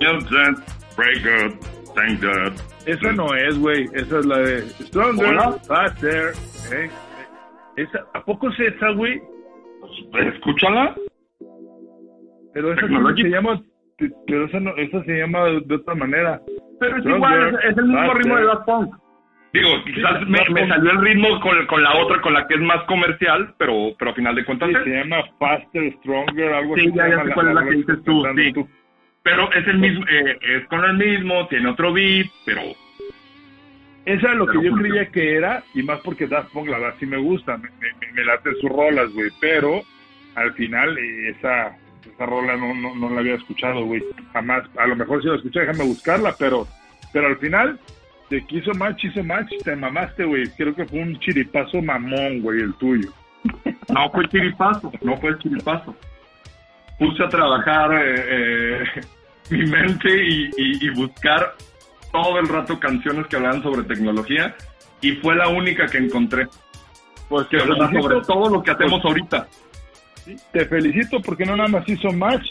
[0.00, 0.24] Yes,
[0.96, 1.58] break up,
[1.94, 2.52] thank God.
[2.86, 3.84] Esa no es, güey.
[3.94, 5.36] Esa es la de Stronger,
[5.66, 6.32] Faster.
[6.72, 6.90] ¿eh?
[7.76, 9.20] Esa, ¿A poco es esa, güey?
[10.32, 10.94] Escúchala.
[12.54, 13.62] Pero esa se llama,
[14.26, 16.40] pero esa, no, esa se llama de, otra manera.
[16.80, 18.94] Pero es igual, es, el mismo ritmo de Daft Punk.
[19.52, 22.82] Digo, quizás me, salió el ritmo con, con, la otra, con la que es más
[22.84, 24.70] comercial, pero, pero a final de cuentas...
[24.84, 26.84] se llama Faster, Stronger, algo así.
[26.84, 28.52] Sí, ya, ya sé cuál es la, que dices tú, sí.
[29.22, 32.60] Pero es el mismo, eh, es con el mismo, tiene otro beat, pero...
[34.04, 36.96] Esa es lo que yo creía que era, y más porque Daft Punk, la verdad,
[36.98, 39.82] sí me gusta, me, me, me late sus rolas, güey, pero
[40.34, 41.76] al final eh, esa
[42.18, 44.02] esa rola no, no, no la había escuchado, güey.
[44.32, 44.64] Jamás.
[44.76, 46.66] A lo mejor si la escuché, déjame buscarla, pero,
[47.12, 47.78] pero al final,
[48.28, 50.48] te quiso match, hizo match, te mamaste, güey.
[50.56, 53.10] Creo que fue un chiripazo mamón, güey, el tuyo.
[53.88, 55.96] No fue el chiripazo, no fue el chiripazo.
[56.98, 58.84] Puse a trabajar eh, eh,
[59.50, 61.54] mi mente y, y, buscar
[62.12, 64.54] todo el rato canciones que hablaban sobre tecnología
[65.00, 66.48] y fue la única que encontré.
[67.30, 69.48] Pues que habla sobre todo lo que hacemos ahorita.
[70.52, 72.50] Te felicito porque no nada más hizo match,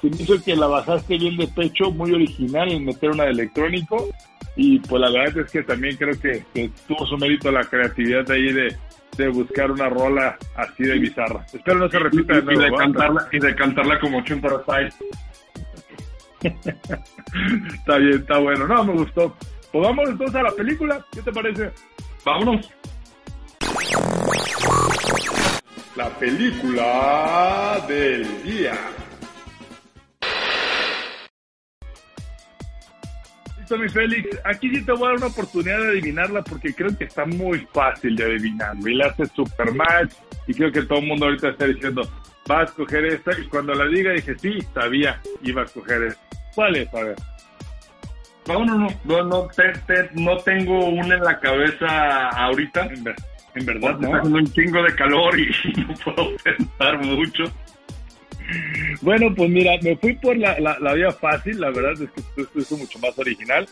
[0.00, 4.08] sino hizo que la bajaste bien de pecho, muy original en meter una de electrónico.
[4.56, 6.44] Y pues la verdad es que también creo que,
[6.86, 8.76] tuvo su mérito la creatividad ahí de,
[9.16, 11.44] de buscar una rola así de bizarra.
[11.52, 12.60] Espero no se repita de nuevo.
[12.60, 14.62] Y de, cantarla, y de cantarla como Chuntara
[16.44, 18.68] está bien, está bueno.
[18.68, 19.34] No, me gustó.
[19.72, 21.04] Pues vamos entonces a la película.
[21.10, 21.70] ¿Qué te parece?
[22.24, 22.70] Vámonos
[25.96, 28.74] la película del día.
[33.58, 34.40] Listo, mi Félix.
[34.44, 37.66] Aquí sí te voy a dar una oportunidad de adivinarla porque creo que está muy
[37.72, 38.76] fácil de adivinar.
[38.84, 40.14] Y la hace super match
[40.46, 42.02] y creo que todo el mundo ahorita está diciendo,
[42.50, 43.38] va a escoger esta.
[43.38, 46.22] Y cuando la diga dije, sí, sabía, iba a escoger esta.
[46.54, 46.92] ¿Cuál es?
[46.92, 47.16] A ver.
[48.46, 49.48] No, no, no, no, no,
[50.14, 52.88] no tengo una en la cabeza ahorita.
[53.54, 54.06] En verdad, ¿no?
[54.06, 57.44] Está haciendo un chingo de calor y no puedo pensar mucho.
[59.00, 62.58] Bueno, pues mira, me fui por la, la, vía fácil, la verdad es que esto,
[62.58, 63.66] es mucho más original.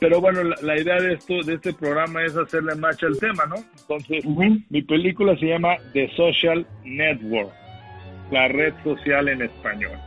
[0.00, 3.56] Pero bueno, la, idea de esto, de este programa es hacerle match al tema, ¿no?
[3.80, 4.24] Entonces,
[4.68, 7.50] mi película se llama The Social Network,
[8.30, 9.98] la red social en español.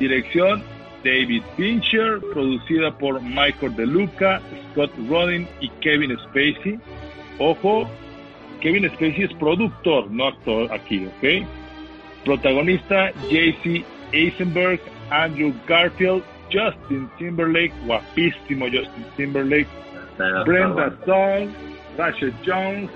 [0.00, 0.64] Dirección
[1.04, 4.40] David Fincher, producida por Michael DeLuca,
[4.72, 6.80] Scott Rodin y Kevin Spacey
[7.40, 7.88] Ojo,
[8.60, 11.46] Kevin Spacey es productor, no actor aquí, ¿ok?
[12.24, 13.82] Protagonista JC
[14.12, 14.78] Eisenberg,
[15.10, 16.22] Andrew Garfield,
[16.52, 19.68] Justin Timberlake, guapísimo Justin Timberlake,
[20.44, 21.48] Brenda Song,
[21.96, 22.90] Rachel Jones,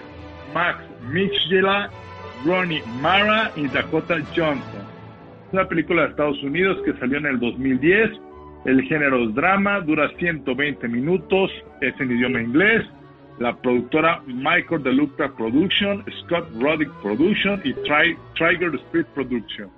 [0.52, 0.78] Max
[1.10, 1.66] Mitchell,
[2.44, 4.84] Ronnie Mara y Dakota Johnson.
[5.46, 8.10] Es una película de Estados Unidos que salió en el 2010.
[8.66, 12.84] El género es drama, dura 120 minutos, es en idioma inglés
[13.38, 19.70] la productora Michael DeLuca Production, Scott Roddick Production y Tri Trigger Street Production.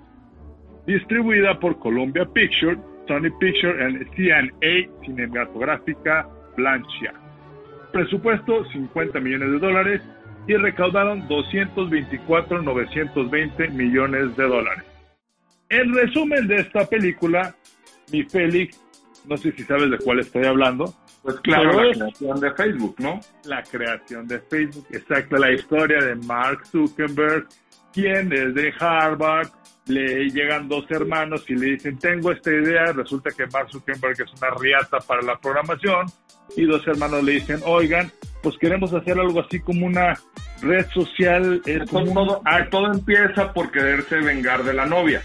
[0.85, 2.77] Distribuida por Columbia Pictures,
[3.07, 7.13] Sony Pictures y CNA Cinematográfica Blanchia.
[7.91, 10.01] Presupuesto 50 millones de dólares
[10.47, 14.83] y recaudaron 224.920 millones de dólares.
[15.69, 17.55] En resumen de esta película,
[18.11, 18.79] mi Félix,
[19.27, 20.93] no sé si sabes de cuál estoy hablando,
[21.27, 23.19] pues claro, la creación de Facebook, ¿no?
[23.43, 27.47] La creación de Facebook, exacto, la historia de Mark Zuckerberg,
[27.91, 29.49] quien desde Harvard
[29.87, 34.41] le llegan dos hermanos y le dicen, tengo esta idea, resulta que Mark Zuckerberg es
[34.41, 36.05] una riata para la programación,
[36.55, 38.09] y dos hermanos le dicen, oigan,
[38.41, 40.17] pues queremos hacer algo así como una
[40.61, 41.61] red social.
[41.65, 45.21] Es como todo, todo empieza por quererse vengar de la novia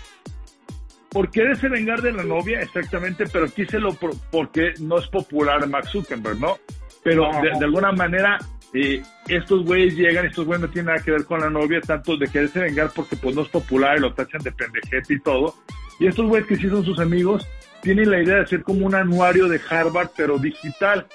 [1.13, 3.95] por quererse vengar de la novia, exactamente, pero aquí se lo
[4.31, 6.59] porque no es popular Max Zuckerberg, ¿no?
[7.05, 8.39] Pero de, alguna manera
[8.73, 12.17] eh, estos güeyes llegan, estos güeyes no tienen nada que ver con la novia, tanto
[12.17, 15.55] de quererse vengar porque pues no es popular y lo tachan de pendejete y todo.
[16.01, 17.47] Y estos güeyes que sí son sus amigos,
[17.83, 21.07] tienen la idea de hacer como un anuario de Harvard, pero digital.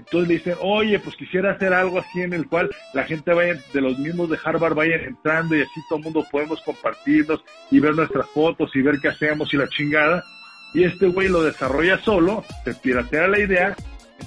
[0.00, 3.60] Entonces le dicen, oye, pues quisiera hacer algo así en el cual la gente vaya,
[3.72, 7.80] de los mismos de Harvard vayan entrando y así todo el mundo podemos compartirnos y
[7.80, 10.24] ver nuestras fotos y ver qué hacemos y la chingada.
[10.72, 13.76] Y este güey lo desarrolla solo, se piratea la idea.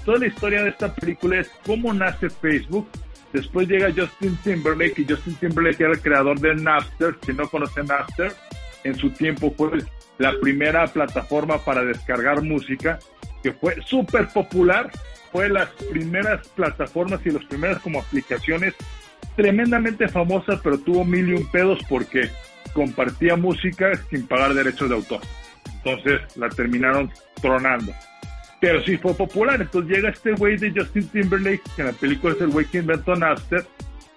[0.06, 2.88] Toda la historia de esta película es cómo nace Facebook.
[3.32, 7.16] Después llega Justin Timberlake y Justin Timberlake era el creador de Napster.
[7.26, 8.32] Si no conocen Napster,
[8.84, 9.80] en su tiempo fue
[10.20, 13.00] la primera plataforma para descargar música
[13.42, 14.92] que fue súper popular
[15.34, 18.76] fue las primeras plataformas y las primeras como aplicaciones
[19.36, 22.30] tremendamente famosas, pero tuvo mil y un pedos porque
[22.72, 25.22] compartía música sin pagar derechos de autor.
[25.78, 27.12] Entonces la terminaron
[27.42, 27.92] tronando.
[28.62, 29.60] Pero sí fue popular.
[29.60, 32.78] Entonces llega este güey de Justin Timberlake, que en la película es el güey que
[32.78, 33.66] inventó Napster,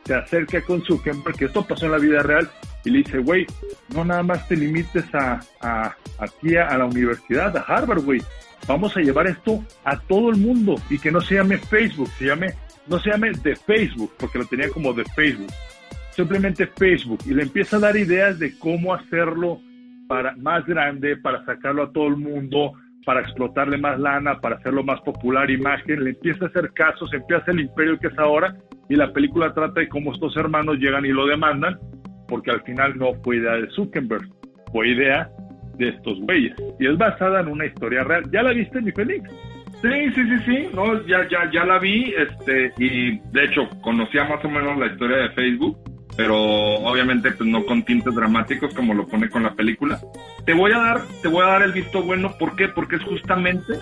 [0.05, 2.49] se acerca con Zuckerberg, que esto pasó en la vida real,
[2.85, 3.45] y le dice, güey,
[3.93, 8.21] no nada más te limites a, a aquí a la universidad, a Harvard, güey
[8.67, 12.27] vamos a llevar esto a todo el mundo y que no se llame Facebook, se
[12.27, 12.49] llame,
[12.87, 15.51] no se llame de Facebook, porque lo tenía como de Facebook,
[16.11, 19.61] simplemente Facebook y le empieza a dar ideas de cómo hacerlo
[20.09, 22.73] para más grande, para sacarlo a todo el mundo,
[23.05, 27.51] para explotarle más lana, para hacerlo más popular, imagen, le empieza a hacer casos, empieza
[27.53, 28.57] el imperio que es ahora
[28.89, 31.79] y la película trata de cómo estos hermanos llegan y lo demandan,
[32.29, 34.29] porque al final no fue idea de Zuckerberg,
[34.73, 35.31] fue idea
[35.77, 36.55] de estos güeyes.
[36.79, 38.25] Y es basada en una historia real.
[38.31, 39.31] ¿Ya la viste, mi Félix?
[39.83, 44.25] Sí, sí, sí, sí, no, ya, ya, ya la vi, este, y de hecho conocía
[44.25, 45.79] más o menos la historia de Facebook,
[46.17, 50.01] pero obviamente pues no con tintes dramáticos como lo pone con la película.
[50.47, 52.69] Te voy a dar, te voy a dar el visto bueno, ¿por qué?
[52.69, 53.75] Porque es justamente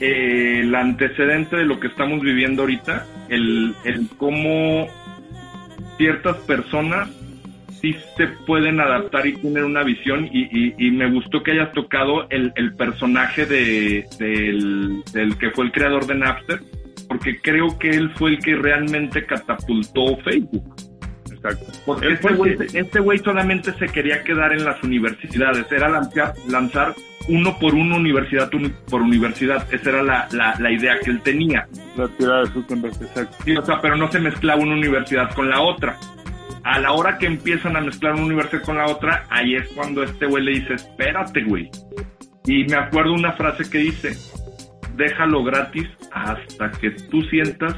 [0.00, 4.86] eh, el antecedente de lo que estamos viviendo ahorita, el, el cómo
[5.96, 7.08] ciertas personas
[7.80, 12.28] sí se pueden adaptar y tienen una visión y, y, me gustó que hayas tocado
[12.30, 16.60] el, el personaje de, del, del, que fue el creador de Napster,
[17.08, 20.74] porque creo que él fue el que realmente catapultó Facebook.
[21.32, 21.66] Exacto.
[21.86, 26.94] Porque este güey, este güey solamente se quería quedar en las universidades, era lanzar, lanzar
[27.28, 28.50] uno por uno, universidad
[28.90, 29.72] por universidad.
[29.72, 31.68] Esa era la, la, la idea que él tenía.
[31.96, 33.36] La tirada de Zuckerberg, exacto.
[33.44, 35.96] Sí, o sea, pero no se mezclaba una universidad con la otra
[36.64, 40.02] a la hora que empiezan a mezclar una universidad con la otra, ahí es cuando
[40.02, 41.70] este güey le dice, espérate, güey.
[42.46, 44.16] Y me acuerdo una frase que dice,
[44.96, 47.76] déjalo gratis hasta que tú sientas,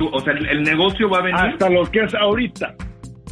[0.00, 1.40] o sea, el, negocio va a venir.
[1.40, 2.74] Hasta lo que es ahorita.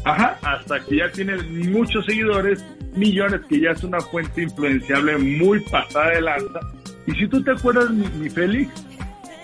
[0.05, 0.37] Ajá.
[0.43, 6.11] Hasta que ya tienes muchos seguidores, millones, que ya es una fuente influenciable muy pasada
[6.11, 6.61] de lanza.
[7.07, 8.87] Y si tú te acuerdas, mi, mi Félix,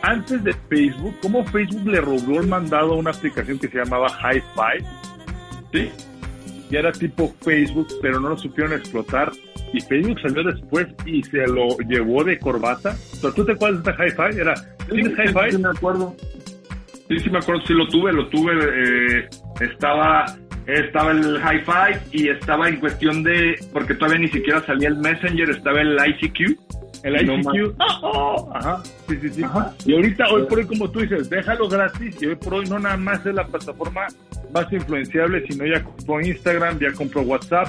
[0.03, 4.09] antes de Facebook, ¿cómo Facebook le robó el mandado a una aplicación que se llamaba
[4.09, 4.85] Hi-Fi?
[5.73, 5.91] ¿Sí?
[6.71, 9.31] Y era tipo Facebook, pero no lo supieron explotar.
[9.73, 12.97] Y Facebook salió después y se lo llevó de corbata.
[13.21, 14.41] ¿Pero tú te acuerdas de esta Hi-Fi?
[14.41, 14.55] Era,
[14.91, 15.51] ¿Tienes Hi-Fi?
[15.51, 16.17] Sí, me acuerdo.
[17.09, 18.53] Sí, sí me acuerdo, sí lo tuve, lo tuve.
[18.55, 19.29] Eh,
[19.61, 20.27] estaba
[20.67, 25.51] estaba el Hi-Fi y estaba en cuestión de, porque todavía ni siquiera salía el Messenger,
[25.51, 26.59] estaba el ICQ
[27.03, 27.75] el ICQ.
[28.55, 28.83] Ajá.
[29.09, 29.43] Sí, sí, sí.
[29.87, 32.17] Y ahorita, hoy por hoy, como tú dices, déjalo gratis.
[32.21, 34.07] Y hoy por hoy no nada más es la plataforma
[34.53, 37.69] más influenciable, sino ya compró Instagram, ya compró WhatsApp.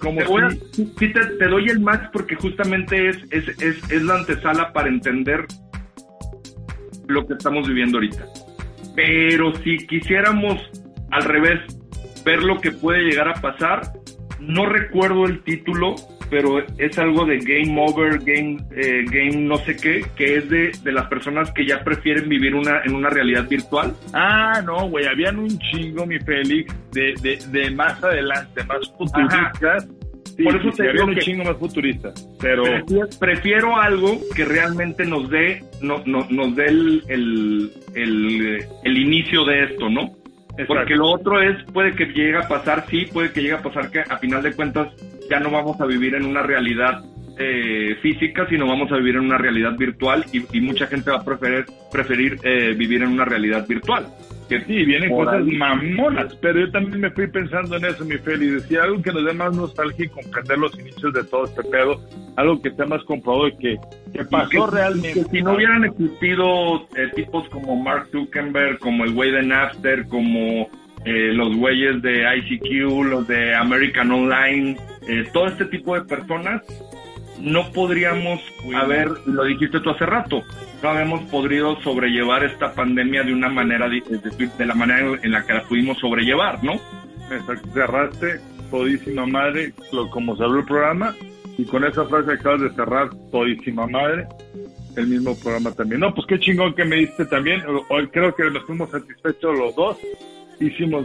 [0.00, 4.88] Como te, te, doy el match porque justamente es, es, es, es la antesala para
[4.88, 5.46] entender
[7.06, 8.26] lo que estamos viviendo ahorita.
[8.94, 10.60] Pero si quisiéramos
[11.10, 11.60] al revés
[12.22, 13.80] ver lo que puede llegar a pasar,
[14.40, 15.94] no recuerdo el título,
[16.30, 20.72] pero es algo de game over, game, eh, game no sé qué, que es de,
[20.82, 23.94] de, las personas que ya prefieren vivir una en una realidad virtual.
[24.12, 29.88] Ah, no, güey, habían un chingo, mi Félix, de, de, de más adelante, más futuristas.
[30.42, 32.62] Por eso te digo un chingo más futurista, pero
[33.18, 37.02] prefiero, algo que realmente nos dé no, no, nos dé el,
[37.94, 40.12] el, el, inicio de esto, ¿no?
[40.66, 43.90] Porque lo otro es, puede que llegue a pasar, sí, puede que llegue a pasar
[43.90, 44.88] que a final de cuentas
[45.30, 47.02] ya no vamos a vivir en una realidad
[47.38, 51.24] eh, física, sino vamos a vivir en una realidad virtual y, mucha gente va a
[51.24, 54.06] preferir, preferir eh, vivir en una realidad virtual.
[54.48, 58.46] Que sí, vienen cosas mamonas, pero yo también me fui pensando en eso, mi Feli.
[58.46, 62.00] Decía algo que nos dé más nostalgia y comprender los inicios de todo este pedo,
[62.36, 63.76] algo que sea más comprobado y que,
[64.12, 65.24] que pasó realmente.
[65.30, 70.68] si no hubieran existido eh, tipos como Mark Zuckerberg, como el güey de Napster, como
[71.04, 74.76] los güeyes de ICQ, los de American Online,
[75.08, 76.62] eh, todo este tipo de personas
[77.40, 78.40] no podríamos
[78.74, 80.42] haber, lo dijiste tú hace rato,
[80.82, 85.54] no habíamos podido sobrellevar esta pandemia de una manera, de, la manera en la que
[85.54, 86.80] la pudimos sobrellevar, ¿no?
[87.74, 91.14] Cerraste todísima madre, lo, como se el programa,
[91.56, 94.26] y con esa frase acabas de cerrar todísima madre,
[94.96, 96.00] el mismo programa también.
[96.00, 97.62] No, pues qué chingón que me diste también.
[97.88, 99.96] Hoy creo que nos fuimos satisfechos los dos.
[100.60, 101.04] Hicimos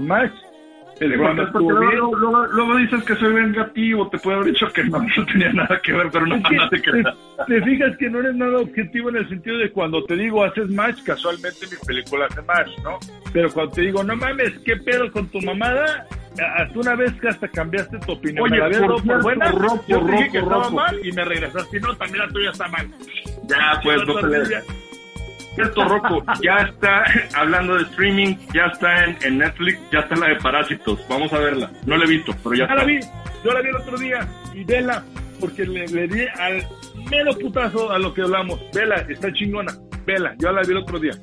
[1.00, 2.16] luego,
[2.48, 5.94] luego, dices que soy vengativo, te puedo haber dicho que no, no tenía nada que
[5.94, 9.58] ver, pero no, nada te, te fijas que no eres nada objetivo en el sentido
[9.58, 13.00] de cuando te digo haces match, casualmente mi película hace match, ¿no?
[13.32, 16.08] Pero cuando te digo, no mames, ¿qué pedo con tu mamada?
[16.42, 18.52] hasta una vez que hasta cambiaste tu opinión.
[18.52, 21.80] Oye, me por, por buena, rojo, yo dije que estaba mal y me regresaste.
[21.80, 22.88] No, también la tuya está mal.
[23.44, 24.64] Ya, pues, no te
[25.56, 27.04] Cierto, Rocco, ya está
[27.36, 31.00] hablando de streaming, ya está en, Netflix, ya está la de Parásitos.
[31.08, 31.72] Vamos a verla.
[31.86, 33.00] No la he visto, pero ya, ya la vi.
[33.44, 35.04] Yo la vi el otro día y vela,
[35.40, 36.66] porque le, le di al
[37.10, 38.60] menos putazo a lo que hablamos.
[38.74, 39.74] Vela, está chingona.
[40.06, 41.14] Vela, yo la vi el otro día.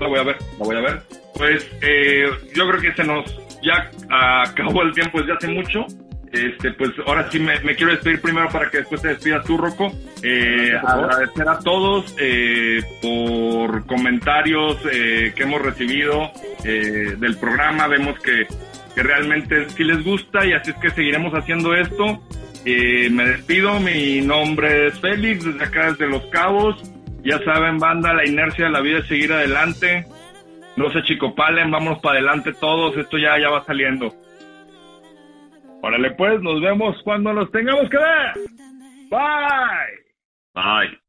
[0.00, 1.02] La voy a ver, la voy a ver.
[1.34, 3.24] Pues eh, yo creo que se nos
[3.62, 5.86] ya acabó el tiempo desde hace mucho.
[6.32, 9.92] Este, pues ahora sí me, quiero despedir primero para que después te despidas tú, Rocco.
[10.22, 16.30] Eh, agradecer a todos eh, por comentarios eh, que hemos recibido
[16.64, 17.88] eh, del programa.
[17.88, 18.46] Vemos que,
[18.94, 22.22] que realmente sí les gusta y así es que seguiremos haciendo esto.
[22.64, 26.82] me despido, mi nombre es Félix, desde acá desde Los Cabos.
[27.24, 30.06] Ya saben, banda, la inercia de la vida es seguir adelante.
[30.76, 34.14] No se chicopalen, vamos para adelante todos, esto ya, ya va saliendo.
[35.82, 38.34] Órale pues, nos vemos cuando nos tengamos que ver.
[39.10, 40.04] Bye.
[40.54, 41.00] Bye.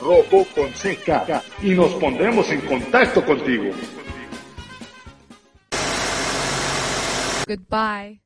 [0.03, 3.70] Rocco con CK y nos pondremos en contacto contigo.
[7.46, 8.20] Goodbye.